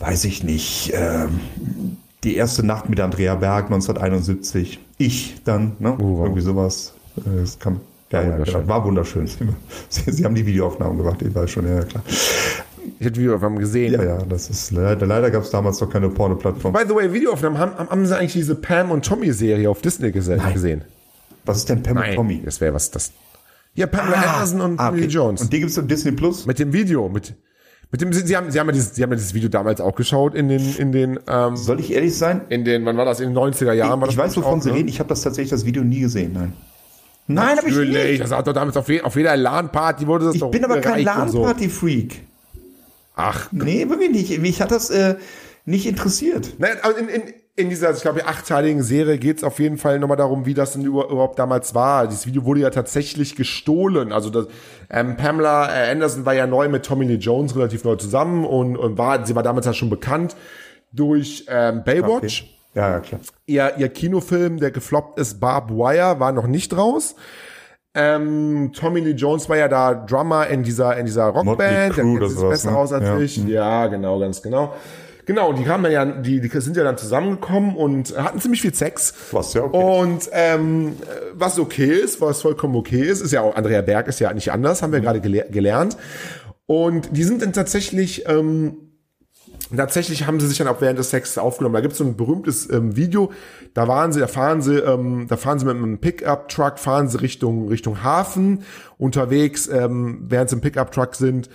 [0.01, 1.38] weiß ich nicht, ähm,
[2.25, 4.81] die erste Nacht mit Andrea Berg 1971.
[5.07, 5.97] Ich dann, ne?
[5.99, 6.23] Oh.
[6.25, 6.95] Irgendwie sowas.
[7.17, 8.55] Äh, Das kam, ja, War ja, wunderschön.
[8.61, 8.69] genau.
[8.69, 9.27] war wunderschön.
[9.88, 12.03] Sie, Sie haben die Videoaufnahmen gemacht, ich weiß schon, ja klar.
[12.07, 13.93] ich hätte Videoaufnahmen gesehen.
[13.95, 16.73] Ja, ja, das ist leider, leider gab es damals noch keine Porno-Plattform.
[16.73, 20.12] By the way, Videoaufnahmen, haben, haben- sie eigentlich diese Pam und Tommy Serie auf Disney
[20.12, 20.85] gese gesehen?
[21.45, 22.43] Was ist denn Pam und Tommy?
[22.45, 23.12] Das wäre was, das.
[23.75, 25.09] Ja, Pamela Anderson und Ah, Tommy okay.
[25.11, 25.41] Jones.
[25.43, 26.45] Und die gibt's im Disney Plus?
[26.47, 27.35] Mit dem Video, mit,
[27.92, 29.94] mit dem, sie haben, sie haben ja dieses, sie haben ja dieses Video damals auch
[29.94, 32.40] geschaut in den, in den, ähm, Soll ich ehrlich sein?
[32.48, 34.00] in den, wann war das, in den 90er Jahren?
[34.00, 34.76] war Ich das weiß, glaub wovon auch, Sie ne?
[34.76, 34.88] reden.
[34.88, 36.55] Ich habe das tatsächlich das Video nie gesehen, nein.
[37.28, 38.22] Nein, habe ich Natürlich, nicht.
[38.22, 40.81] das hat doch damals auf, je, auf jeder LAN-Party wurde das Ich doch bin aber
[40.81, 41.38] kein und so.
[41.42, 42.22] LAN-Party-Freak.
[43.14, 44.38] Ach, Nee, wirklich nicht.
[44.40, 45.16] Mich hat das äh,
[45.64, 46.55] nicht interessiert.
[46.59, 47.22] Nein, also in, in,
[47.55, 50.73] in dieser, ich glaube, achtteiligen Serie geht es auf jeden Fall nochmal darum, wie das
[50.73, 52.07] denn über, überhaupt damals war.
[52.07, 54.12] Dieses Video wurde ja tatsächlich gestohlen.
[54.12, 54.47] Also das,
[54.88, 58.77] ähm, Pamela äh, Anderson war ja neu mit Tommy Lee Jones relativ neu zusammen und,
[58.77, 60.35] und war, sie war damals ja schon bekannt
[60.93, 62.43] durch ähm, Baywatch.
[62.43, 62.51] Okay.
[62.75, 63.21] Ja, ja, klar.
[63.45, 67.15] Ihr, ihr Kinofilm, der gefloppt ist, Barb Wire, war noch nicht raus.
[67.95, 71.47] Ähm, Tommy Lee Jones war ja da Drummer in dieser, in dieser Rockband.
[71.47, 72.79] Motley Der Crue kennt sich besser ne?
[72.79, 73.19] aus als Ja.
[73.19, 73.37] ich.
[73.45, 74.73] Ja, genau, ganz genau.
[75.24, 78.61] Genau, und die kamen dann ja, die, die sind ja dann zusammengekommen und hatten ziemlich
[78.61, 79.14] viel Sex.
[79.30, 79.76] Was ja okay.
[79.76, 80.96] Und ähm,
[81.35, 84.50] was okay ist, was vollkommen okay ist, ist ja auch, Andrea Berg ist ja nicht
[84.50, 85.96] anders, haben wir gerade gele gelernt.
[86.66, 88.76] Und die sind dann tatsächlich, ähm,
[89.76, 91.74] tatsächlich haben sie sich dann auch während des Sexes aufgenommen.
[91.74, 93.30] Da gibt es so ein berühmtes ähm, Video,
[93.74, 97.20] da waren sie, da fahren sie, ähm, da fahren sie mit einem Pickup-Truck, fahren sie
[97.20, 98.64] Richtung, Richtung Hafen
[98.98, 101.48] unterwegs, ähm, während sie im Pickup-Truck sind,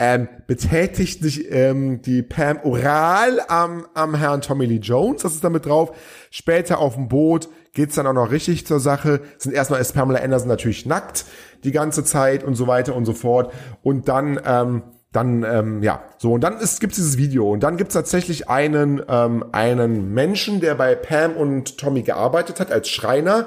[0.00, 5.44] ähm, betätigt sich ähm, die Pam oral am, am Herrn Tommy Lee Jones, das ist
[5.44, 5.96] damit drauf.
[6.30, 9.20] Später auf dem Boot geht's dann auch noch richtig zur Sache.
[9.38, 11.24] Sind erstmal ist Pamela Anderson natürlich nackt
[11.62, 13.52] die ganze Zeit und so weiter und so fort.
[13.82, 17.52] Und dann, ähm, dann, ähm, ja, so, und dann ist, gibt's dieses Video.
[17.52, 22.72] Und dann gibt's tatsächlich einen, ähm, einen Menschen, der bei Pam und Tommy gearbeitet hat
[22.72, 23.46] als Schreiner,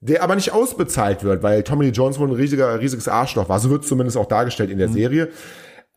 [0.00, 3.58] der aber nicht ausbezahlt wird, weil Tommy Lee Jones wohl ein riesiger, riesiges Arschloch war.
[3.58, 5.30] So wird zumindest auch dargestellt in der Serie.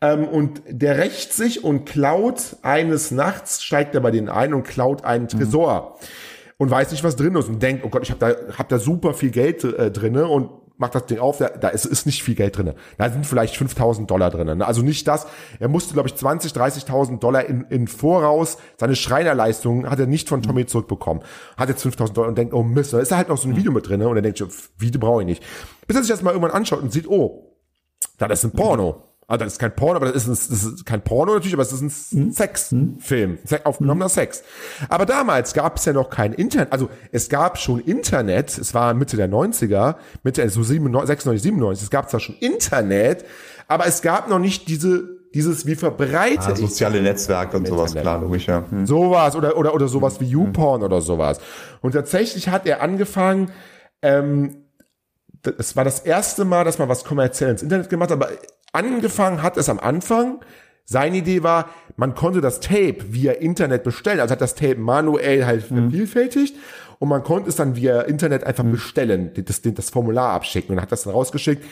[0.02, 4.64] Ähm, und der rächt sich und klaut eines Nachts, steigt er bei denen ein und
[4.64, 5.96] klaut einen Tresor.
[6.58, 8.78] Und weiß nicht, was drin ist und denkt, oh Gott, ich habe da, hab da
[8.78, 12.22] super viel Geld äh, drinne und macht das Ding auf, da, da ist, ist nicht
[12.22, 12.74] viel Geld drinne.
[12.98, 14.56] Da sind vielleicht 5000 Dollar drinne.
[14.56, 14.66] Ne?
[14.66, 15.26] Also nicht das.
[15.60, 18.58] Er musste, glaube ich, 20, 30.000 Dollar in, in Voraus.
[18.78, 21.22] Seine Schreinerleistungen hat er nicht von Tommy zurückbekommen.
[21.56, 23.56] Hat jetzt 5000 Dollar und denkt, oh Mist, da ist da halt noch so ein
[23.56, 24.42] Video mit drinne und er denkt,
[24.78, 25.42] Video brauche ich nicht.
[25.86, 27.56] Bis er sich das mal irgendwann anschaut und sieht, oh,
[28.18, 29.11] das ist ein Porno.
[29.32, 31.62] Also das ist kein Porno, aber das ist, ein, das ist kein Porno natürlich, aber
[31.62, 34.42] es ist ein Sexfilm, Se- aufgenommener Sex.
[34.90, 38.92] Aber damals gab es ja noch kein Internet, also es gab schon Internet, es war
[38.94, 43.24] Mitte der 90er, Mitte, also 97, 96, 97, es gab zwar schon Internet,
[43.68, 48.20] aber es gab noch nicht diese, dieses, wie verbreitet Ah, soziale Netzwerke und sowas, klar,
[48.20, 48.64] logisch, ja.
[48.68, 48.86] Hm.
[48.86, 51.38] sowas oder oder oder sowas wie YouPorn oder sowas.
[51.80, 53.50] Und tatsächlich hat er angefangen.
[54.02, 54.58] Ähm,
[55.58, 58.30] es war das erste Mal, dass man was kommerziell ins Internet gemacht hat, aber
[58.72, 60.40] angefangen hat es am Anfang.
[60.84, 64.20] Seine Idee war, man konnte das Tape via Internet bestellen.
[64.20, 66.56] Also hat das Tape manuell halt vervielfältigt
[67.02, 70.80] und man konnte es dann via Internet einfach bestellen, das, das, das Formular abschicken und
[70.80, 71.64] hat das dann rausgeschickt.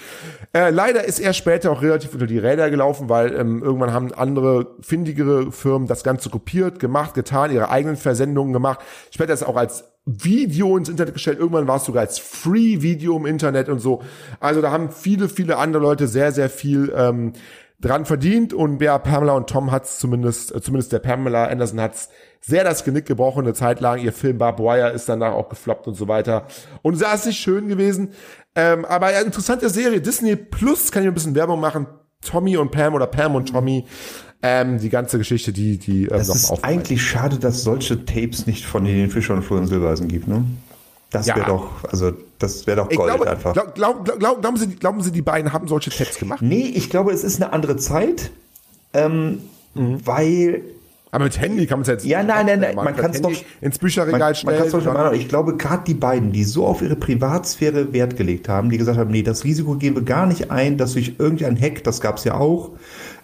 [0.53, 4.13] Äh, leider ist er später auch relativ unter die Räder gelaufen, weil ähm, irgendwann haben
[4.13, 8.81] andere findigere Firmen das Ganze kopiert, gemacht, getan, ihre eigenen Versendungen gemacht.
[9.13, 11.39] Später ist es auch als Video ins Internet gestellt.
[11.39, 14.03] Irgendwann war es sogar als Free-Video im Internet und so.
[14.41, 17.35] Also da haben viele, viele andere Leute sehr, sehr viel ähm,
[17.81, 22.09] dran verdient und ja, Pamela und Tom hat's zumindest, äh, zumindest der Pamela Anderson hat's
[22.41, 24.01] sehr das Genick gebrochen eine Zeit lang.
[24.01, 26.47] Ihr Film Barb Wire ist danach auch gefloppt und so weiter.
[26.83, 28.11] Und da ist nicht schön gewesen.
[28.55, 30.01] Ähm, aber ja, interessante Serie.
[30.01, 31.87] Disney Plus kann ich ein bisschen Werbung machen.
[32.23, 33.85] Tommy und Pam oder Pam und Tommy.
[34.43, 38.65] Ähm, die ganze Geschichte, die, die äh, Es ist eigentlich schade, dass solche Tapes nicht
[38.65, 40.45] von den Fischer und Florian Silbereisen gibt, ne?
[41.11, 41.37] Das Ja.
[41.37, 43.53] wäre doch, also das wäre doch Gold glaube, einfach.
[43.53, 46.43] glaub, glaub, glaub, glaub, glauben, Sie, glauben Sie, die beiden haben solche Tests gemacht?
[46.43, 48.31] nee, ich glaube, es ist eine andere Zeit,
[48.93, 49.39] ähm,
[49.75, 50.63] weil
[51.13, 53.79] Aber mit Handy kann man es jetzt Ja, nein, nein, nein, man kann doch- ins
[53.79, 54.57] Bücherregal man, man stellen.
[54.59, 55.17] kann es doch und dann- machen.
[55.17, 58.97] Ich glaube, gerade die beiden, die so auf ihre Privatsphäre Wert gelegt haben, die gesagt
[58.99, 62.19] haben, nee, das Risiko gehen wir gar nicht ein, dass durch irgendein Hack, das gab
[62.19, 62.71] es ja auch,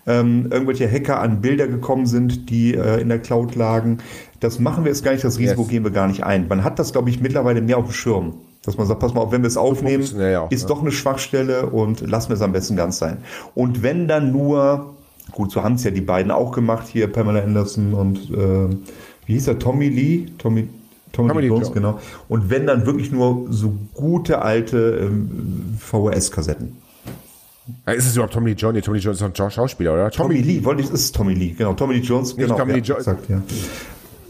[0.09, 3.99] ähm, irgendwelche Hacker an Bilder gekommen sind, die äh, in der Cloud lagen.
[4.41, 5.71] Das machen wir jetzt gar nicht, das Risiko Yes.
[5.71, 6.47] gehen wir gar nicht ein.
[6.49, 8.35] Man hat das, glaube ich, mittlerweile mehr auf dem Schirm.
[8.67, 10.69] Dass man sagt, pass mal auf, wenn wir es aufnehmen, ja auch, ist ne?
[10.69, 13.19] doch eine Schwachstelle und lassen wir es am besten ganz sein.
[13.55, 14.95] Und wenn dann nur,
[15.33, 18.77] gut, so haben es ja die beiden auch gemacht, hier Pamela Anderson und äh,
[19.27, 20.27] wie hieß er, Tommy Lee?
[20.39, 20.69] Tommy,
[21.13, 21.75] Tommy, Tommy Lee Jones, Jones.
[21.75, 22.01] genau.
[22.29, 26.77] Und wenn dann wirklich nur so gute alte ähm, VHS-Kassetten.
[27.87, 28.75] Ja, ist es überhaupt Tommy Lee Jones?
[28.75, 30.11] Nee, Tommy Lee Jones ist ein Schauspieler, oder?
[30.11, 31.75] Tommy Lee, wollte ich, es ist Tommy Lee, genau.
[31.75, 32.57] Tommy Lee Jones, genau.
[32.57, 33.43] Tommy ja, Lee Jo- exakt, ja.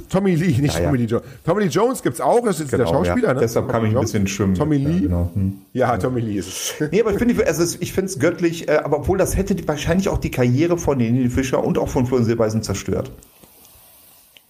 [0.09, 0.87] Tommy Lee, nicht Ja, ja.
[0.87, 1.25] Tommy Lee Jones.
[1.45, 3.35] Tommy Lee Jones gibt's auch, das ist der Genau, Schauspieler, ja.
[3.35, 3.41] ne?
[3.41, 4.55] Deshalb kam ich ein bisschen schwimmen.
[4.55, 5.01] Tommy Ja, Lee?
[5.01, 5.31] genau.
[5.35, 5.59] Hm.
[5.73, 6.75] Ja, Tommy Lee ist es.
[6.93, 10.09] Nee, aber ich finde, also ich finde es göttlich, äh, aber obwohl das hätte wahrscheinlich
[10.09, 13.11] auch die Karriere von Helene Fischer und auch von Florian Silbereisen zerstört.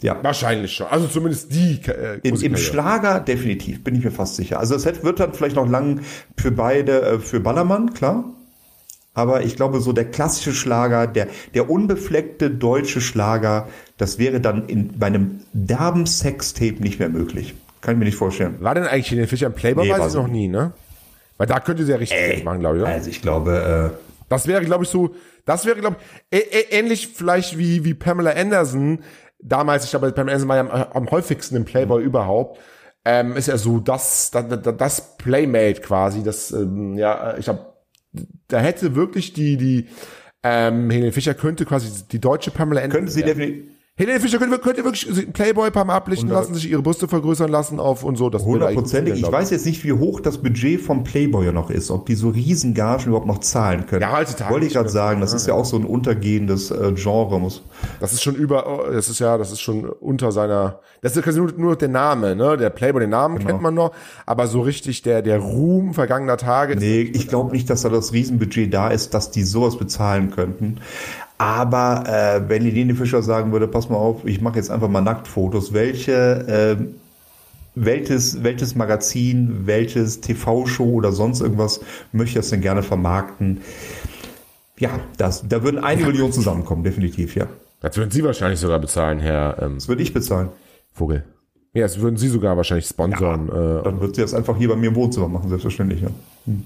[0.03, 0.19] Ja.
[0.23, 0.89] Wahrscheinlich schon.
[0.89, 2.57] Also zumindest die äh, In, Im.
[2.59, 4.59] Schlager definitiv, bin ich mir fast sicher.
[4.61, 6.01] Also es wird dann vielleicht noch lang
[6.37, 8.25] für beide, äh, für Ballermann, klar.
[9.17, 14.69] Aber ich glaube, so der klassische Schlager, der, der unbefleckte deutsche Schlager, das wäre dann
[14.69, 17.55] in, bei einem derben Sextape nicht mehr möglich.
[17.81, 18.57] Kann ich mir nicht vorstellen.
[18.61, 19.87] War denn eigentlich in den Fischer im Playboy?
[19.87, 20.73] Nee, Weiß war ich sie noch nie, ne?
[21.39, 22.83] Weil da könnte sie ja richtig Geld machen, glaube ich.
[22.83, 22.93] Oder?
[22.93, 25.15] Also ich glaube, äh, Das wäre, glaube ich, so,
[25.47, 25.97] das wäre, glaube
[26.31, 28.99] ich, ähnlich vielleicht wie, wie Pamela Anderson,
[29.41, 32.61] damals, ich glaube, beim ersten Mal am, am häufigsten im Playboy überhaupt,
[33.07, 34.45] ähm, ist er so das, das,
[34.77, 37.76] das Playmate quasi, das, ähm, ja, ich glaube,
[38.49, 39.87] da hätte wirklich die, die,
[40.43, 44.59] ähm, Helene Fischer könnte quasi die deutsche Pamela Anderson Könnte sie definitiv Helene Fischer könnte,
[44.59, 48.29] könnte wirklich Playboy Mal ablichten lassen, sich ihre Brüste vergrößern lassen auf und so.
[48.29, 49.15] Das hundertprozentig.
[49.15, 52.29] Ich weiß jetzt nicht, wie hoch das Budget vom Playboy noch ist, ob die so
[52.29, 54.03] Riesengagen überhaupt noch zahlen können.
[54.03, 57.41] Ja, heutzutage Wollte ich gerade sagen, das ist ja auch so ein untergehendes äh, Genre.
[57.41, 57.63] Muss.
[57.99, 61.23] Das ist schon über, oh, das ist ja, das ist schon unter seiner, das ist
[61.23, 62.59] quasi nur, nur der Name, ne?
[62.59, 63.49] Der Playboy, den Namen Genau.
[63.49, 63.93] kennt man noch,
[64.27, 66.77] aber so richtig der, der Ruhm vergangener Tage.
[66.77, 70.81] Nee, ich glaube nicht, dass da das Riesenbudget da ist, dass die sowas bezahlen könnten.
[71.39, 75.03] Aber äh, wenn Helene Fischer sagen würde, pass mal auf, ich mache jetzt einfach mal
[75.03, 76.77] Nacktfotos, welche äh,
[77.77, 83.61] welches, welches Magazin, welches TV-Show oder sonst irgendwas möchte das denn gerne vermarkten?
[84.79, 87.47] Ja, das, da würden eine Million zusammenkommen, definitiv, ja.
[87.81, 90.49] Das würden Sie wahrscheinlich sogar bezahlen, Herr ähm, Das würde ich bezahlen.
[90.93, 91.25] Vogel.
[91.75, 93.49] Ja, das würden Sie sogar wahrscheinlich sponsern.
[93.49, 96.09] Äh, Dann wird sie das einfach hier bei mir im Wohnzimmer machen, selbstverständlich, ja.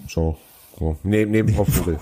[0.09, 0.37] so,
[0.78, 0.96] so.
[1.02, 1.98] Neben, neben Frau Vogel.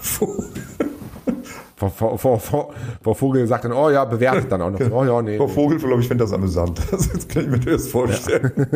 [1.78, 4.80] Frau, Frau, Frau, Frau, Vogel sagt dann, oh ja, bewertet dann auch noch.
[4.90, 5.36] Oh ja, nee.
[5.36, 6.80] Frau Vogel, glaube ich, finde das amüsant.
[6.90, 8.50] Das kann ich mir das vorstellen.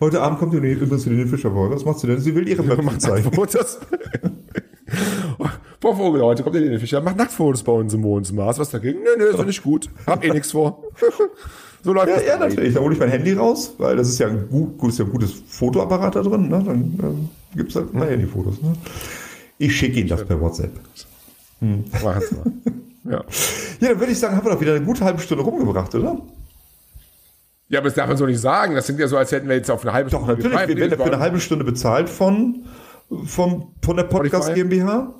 [0.00, 1.70] Heute Abend kommt die übrigens Helene Fischer vor.
[1.70, 2.18] Was macht sie denn?
[2.20, 3.32] Sie will ihre Möpfe zeigen.
[3.32, 3.78] Fotos.
[5.80, 8.00] Frau Vogel, heute kommt Helene Fischer, macht Nacktfotos bei uns im
[8.58, 9.00] du was dagegen?
[9.04, 9.88] Nö, nö, das finde ich gut.
[10.06, 10.82] Hab eh nichts vor.
[11.84, 12.26] so läuft Ja, das.
[12.26, 12.74] ja, bei natürlich.
[12.74, 15.10] Da hole ich mein Handy raus, weil das ist ja ein, gut, ist ja ein
[15.12, 16.48] gutes Fotoapparat da drin.
[16.48, 16.62] Ne?
[16.64, 16.80] Dann
[17.54, 18.60] äh, gibt es halt mal Handyfotos.
[18.62, 18.72] Ne?
[19.58, 20.72] Ich schicke Ihnen das per WhatsApp.
[21.60, 22.52] Machen's mal.
[23.04, 23.24] Ja.
[23.80, 26.20] Ja, dann würde ich sagen, haben wir doch wieder eine gute halbe Stunde rumgebracht, oder?
[27.68, 28.74] ja, aber das darf man so nicht sagen.
[28.74, 30.52] Das klingt ja so, als hätten wir jetzt auf eine halbe Doch, natürlich.
[30.52, 32.64] Wir werden dafür eine halbe Stunde bezahlt von,
[33.24, 34.68] von, von der Podcast Spotify.
[34.68, 35.14] GmbH.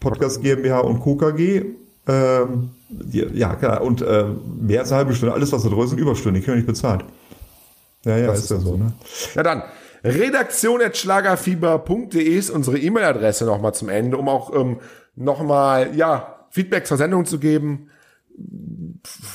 [0.00, 1.64] Podcast GmbH und KKG.
[2.06, 2.70] Ähm,
[3.10, 3.82] ja, klar.
[3.82, 4.24] Und äh,
[4.60, 5.34] mehr als eine halbe Stunde.
[5.34, 6.40] Alles, was da ist, sind Überstunden.
[6.40, 7.04] Die können wir nicht bezahlt.
[8.04, 8.76] Ja, ja, ist ja so.
[8.76, 8.92] Ne?
[9.34, 9.62] Na dann,
[10.04, 14.78] redaktion.schlagerfieber.de ist unsere E-Mail-Adresse nochmal zum Ende, um auch ähm,
[15.16, 17.88] nochmal, ja, Feedback zur Sendung zu geben.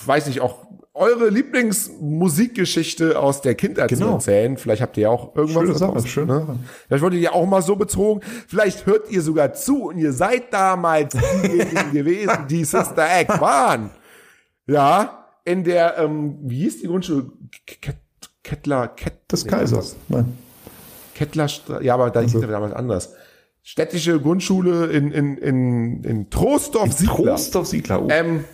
[0.05, 4.13] Weiß nicht, auch eure Lieblingsmusikgeschichte aus der Kindheit zu Genau.
[4.15, 4.57] erzählen.
[4.57, 6.59] Vielleicht habt ihr ja auch irgendwas Schöne Sache, schöne ne?
[6.87, 8.21] Vielleicht wurdet ihr auch mal so betrogen.
[8.47, 13.91] Vielleicht hört ihr sogar zu und ihr seid damals diejenigen gewesen, die Sister Act waren.
[14.67, 17.31] Ja, in der, ähm, wie hieß die Grundschule?
[18.43, 19.95] Kettler, Kett, Des Kaisers.
[20.09, 20.37] Nein.
[21.19, 23.13] Kettlerstraße, ja, aber da hieß er damals anders.
[23.61, 27.35] Städtische Grundschule in, in, in, in Troisdorf, Siegler.
[27.35, 28.01] Trostorf Siegler.
[28.01, 28.07] Oh.
[28.09, 28.45] Ähm,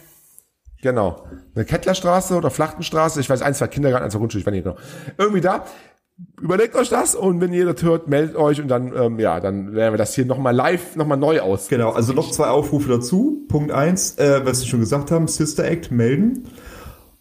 [0.82, 1.28] genau.
[1.54, 4.64] Eine Kettlerstraße oder Flachtenstraße, ich weiß, ein, zwei Kindergarten, ein, zwei Grundschule, ich weiß nicht
[4.64, 4.78] genau.
[5.20, 5.66] Irgendwie da.
[6.42, 9.76] Überlegt euch das und wenn ihr das hört, meldet euch und dann, ähm, ja, dann
[9.76, 11.68] werden wir das hier nochmal live, nochmal neu aus.
[11.68, 13.46] Genau, also noch zwei Aufrufe dazu.
[13.48, 16.48] Punkt eins, äh, was Sie schon gesagt haben, Sister Act melden.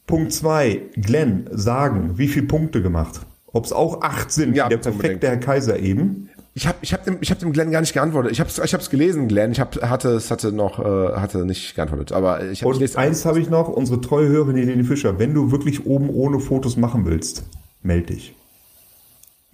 [0.06, 3.20] Punkt zwei, Glenn sagen, wie viele Punkte gemacht?
[3.54, 5.00] Ob es auch acht sind, Ja, wie der unbedingt.
[5.00, 6.28] perfekte Herr Kaiser eben.
[6.56, 8.30] Ich habe ich hab dem, ich hab dem Glenn gar nicht geantwortet.
[8.30, 9.52] Ich habe ich hab's gelesen, Glenn.
[9.52, 12.98] Ich hab, hatte es hatte noch äh, hatte nicht geantwortet, aber ich, hab, Und lese
[12.98, 16.76] eins habe ich noch, unsere treue Hörerin Helene Fischer, wenn du wirklich oben ohne Fotos
[16.76, 17.44] machen willst,
[17.82, 18.34] meld dich.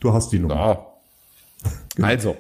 [0.01, 0.55] Du hast die Nummer.
[0.57, 2.05] Ja.
[2.05, 2.37] Also.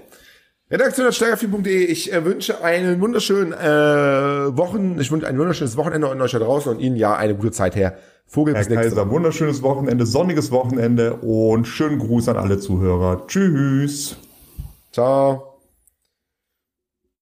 [0.70, 1.84] Redaktion.steigerfilm.de.
[1.86, 6.38] Ich äh, wünsche einen wunderschönen äh, Wochen, ich wünsche ein wunderschönes Wochenende an euch da
[6.38, 7.98] draußen und Ihnen ja eine gute Zeit her.
[8.30, 13.26] Vogel Herr bis nächste Kaiser, wunderschönes Wochenende, sonniges Wochenende und schönen Gruß an alle Zuhörer.
[13.26, 14.18] Tschüss.
[14.92, 15.49] Ciao.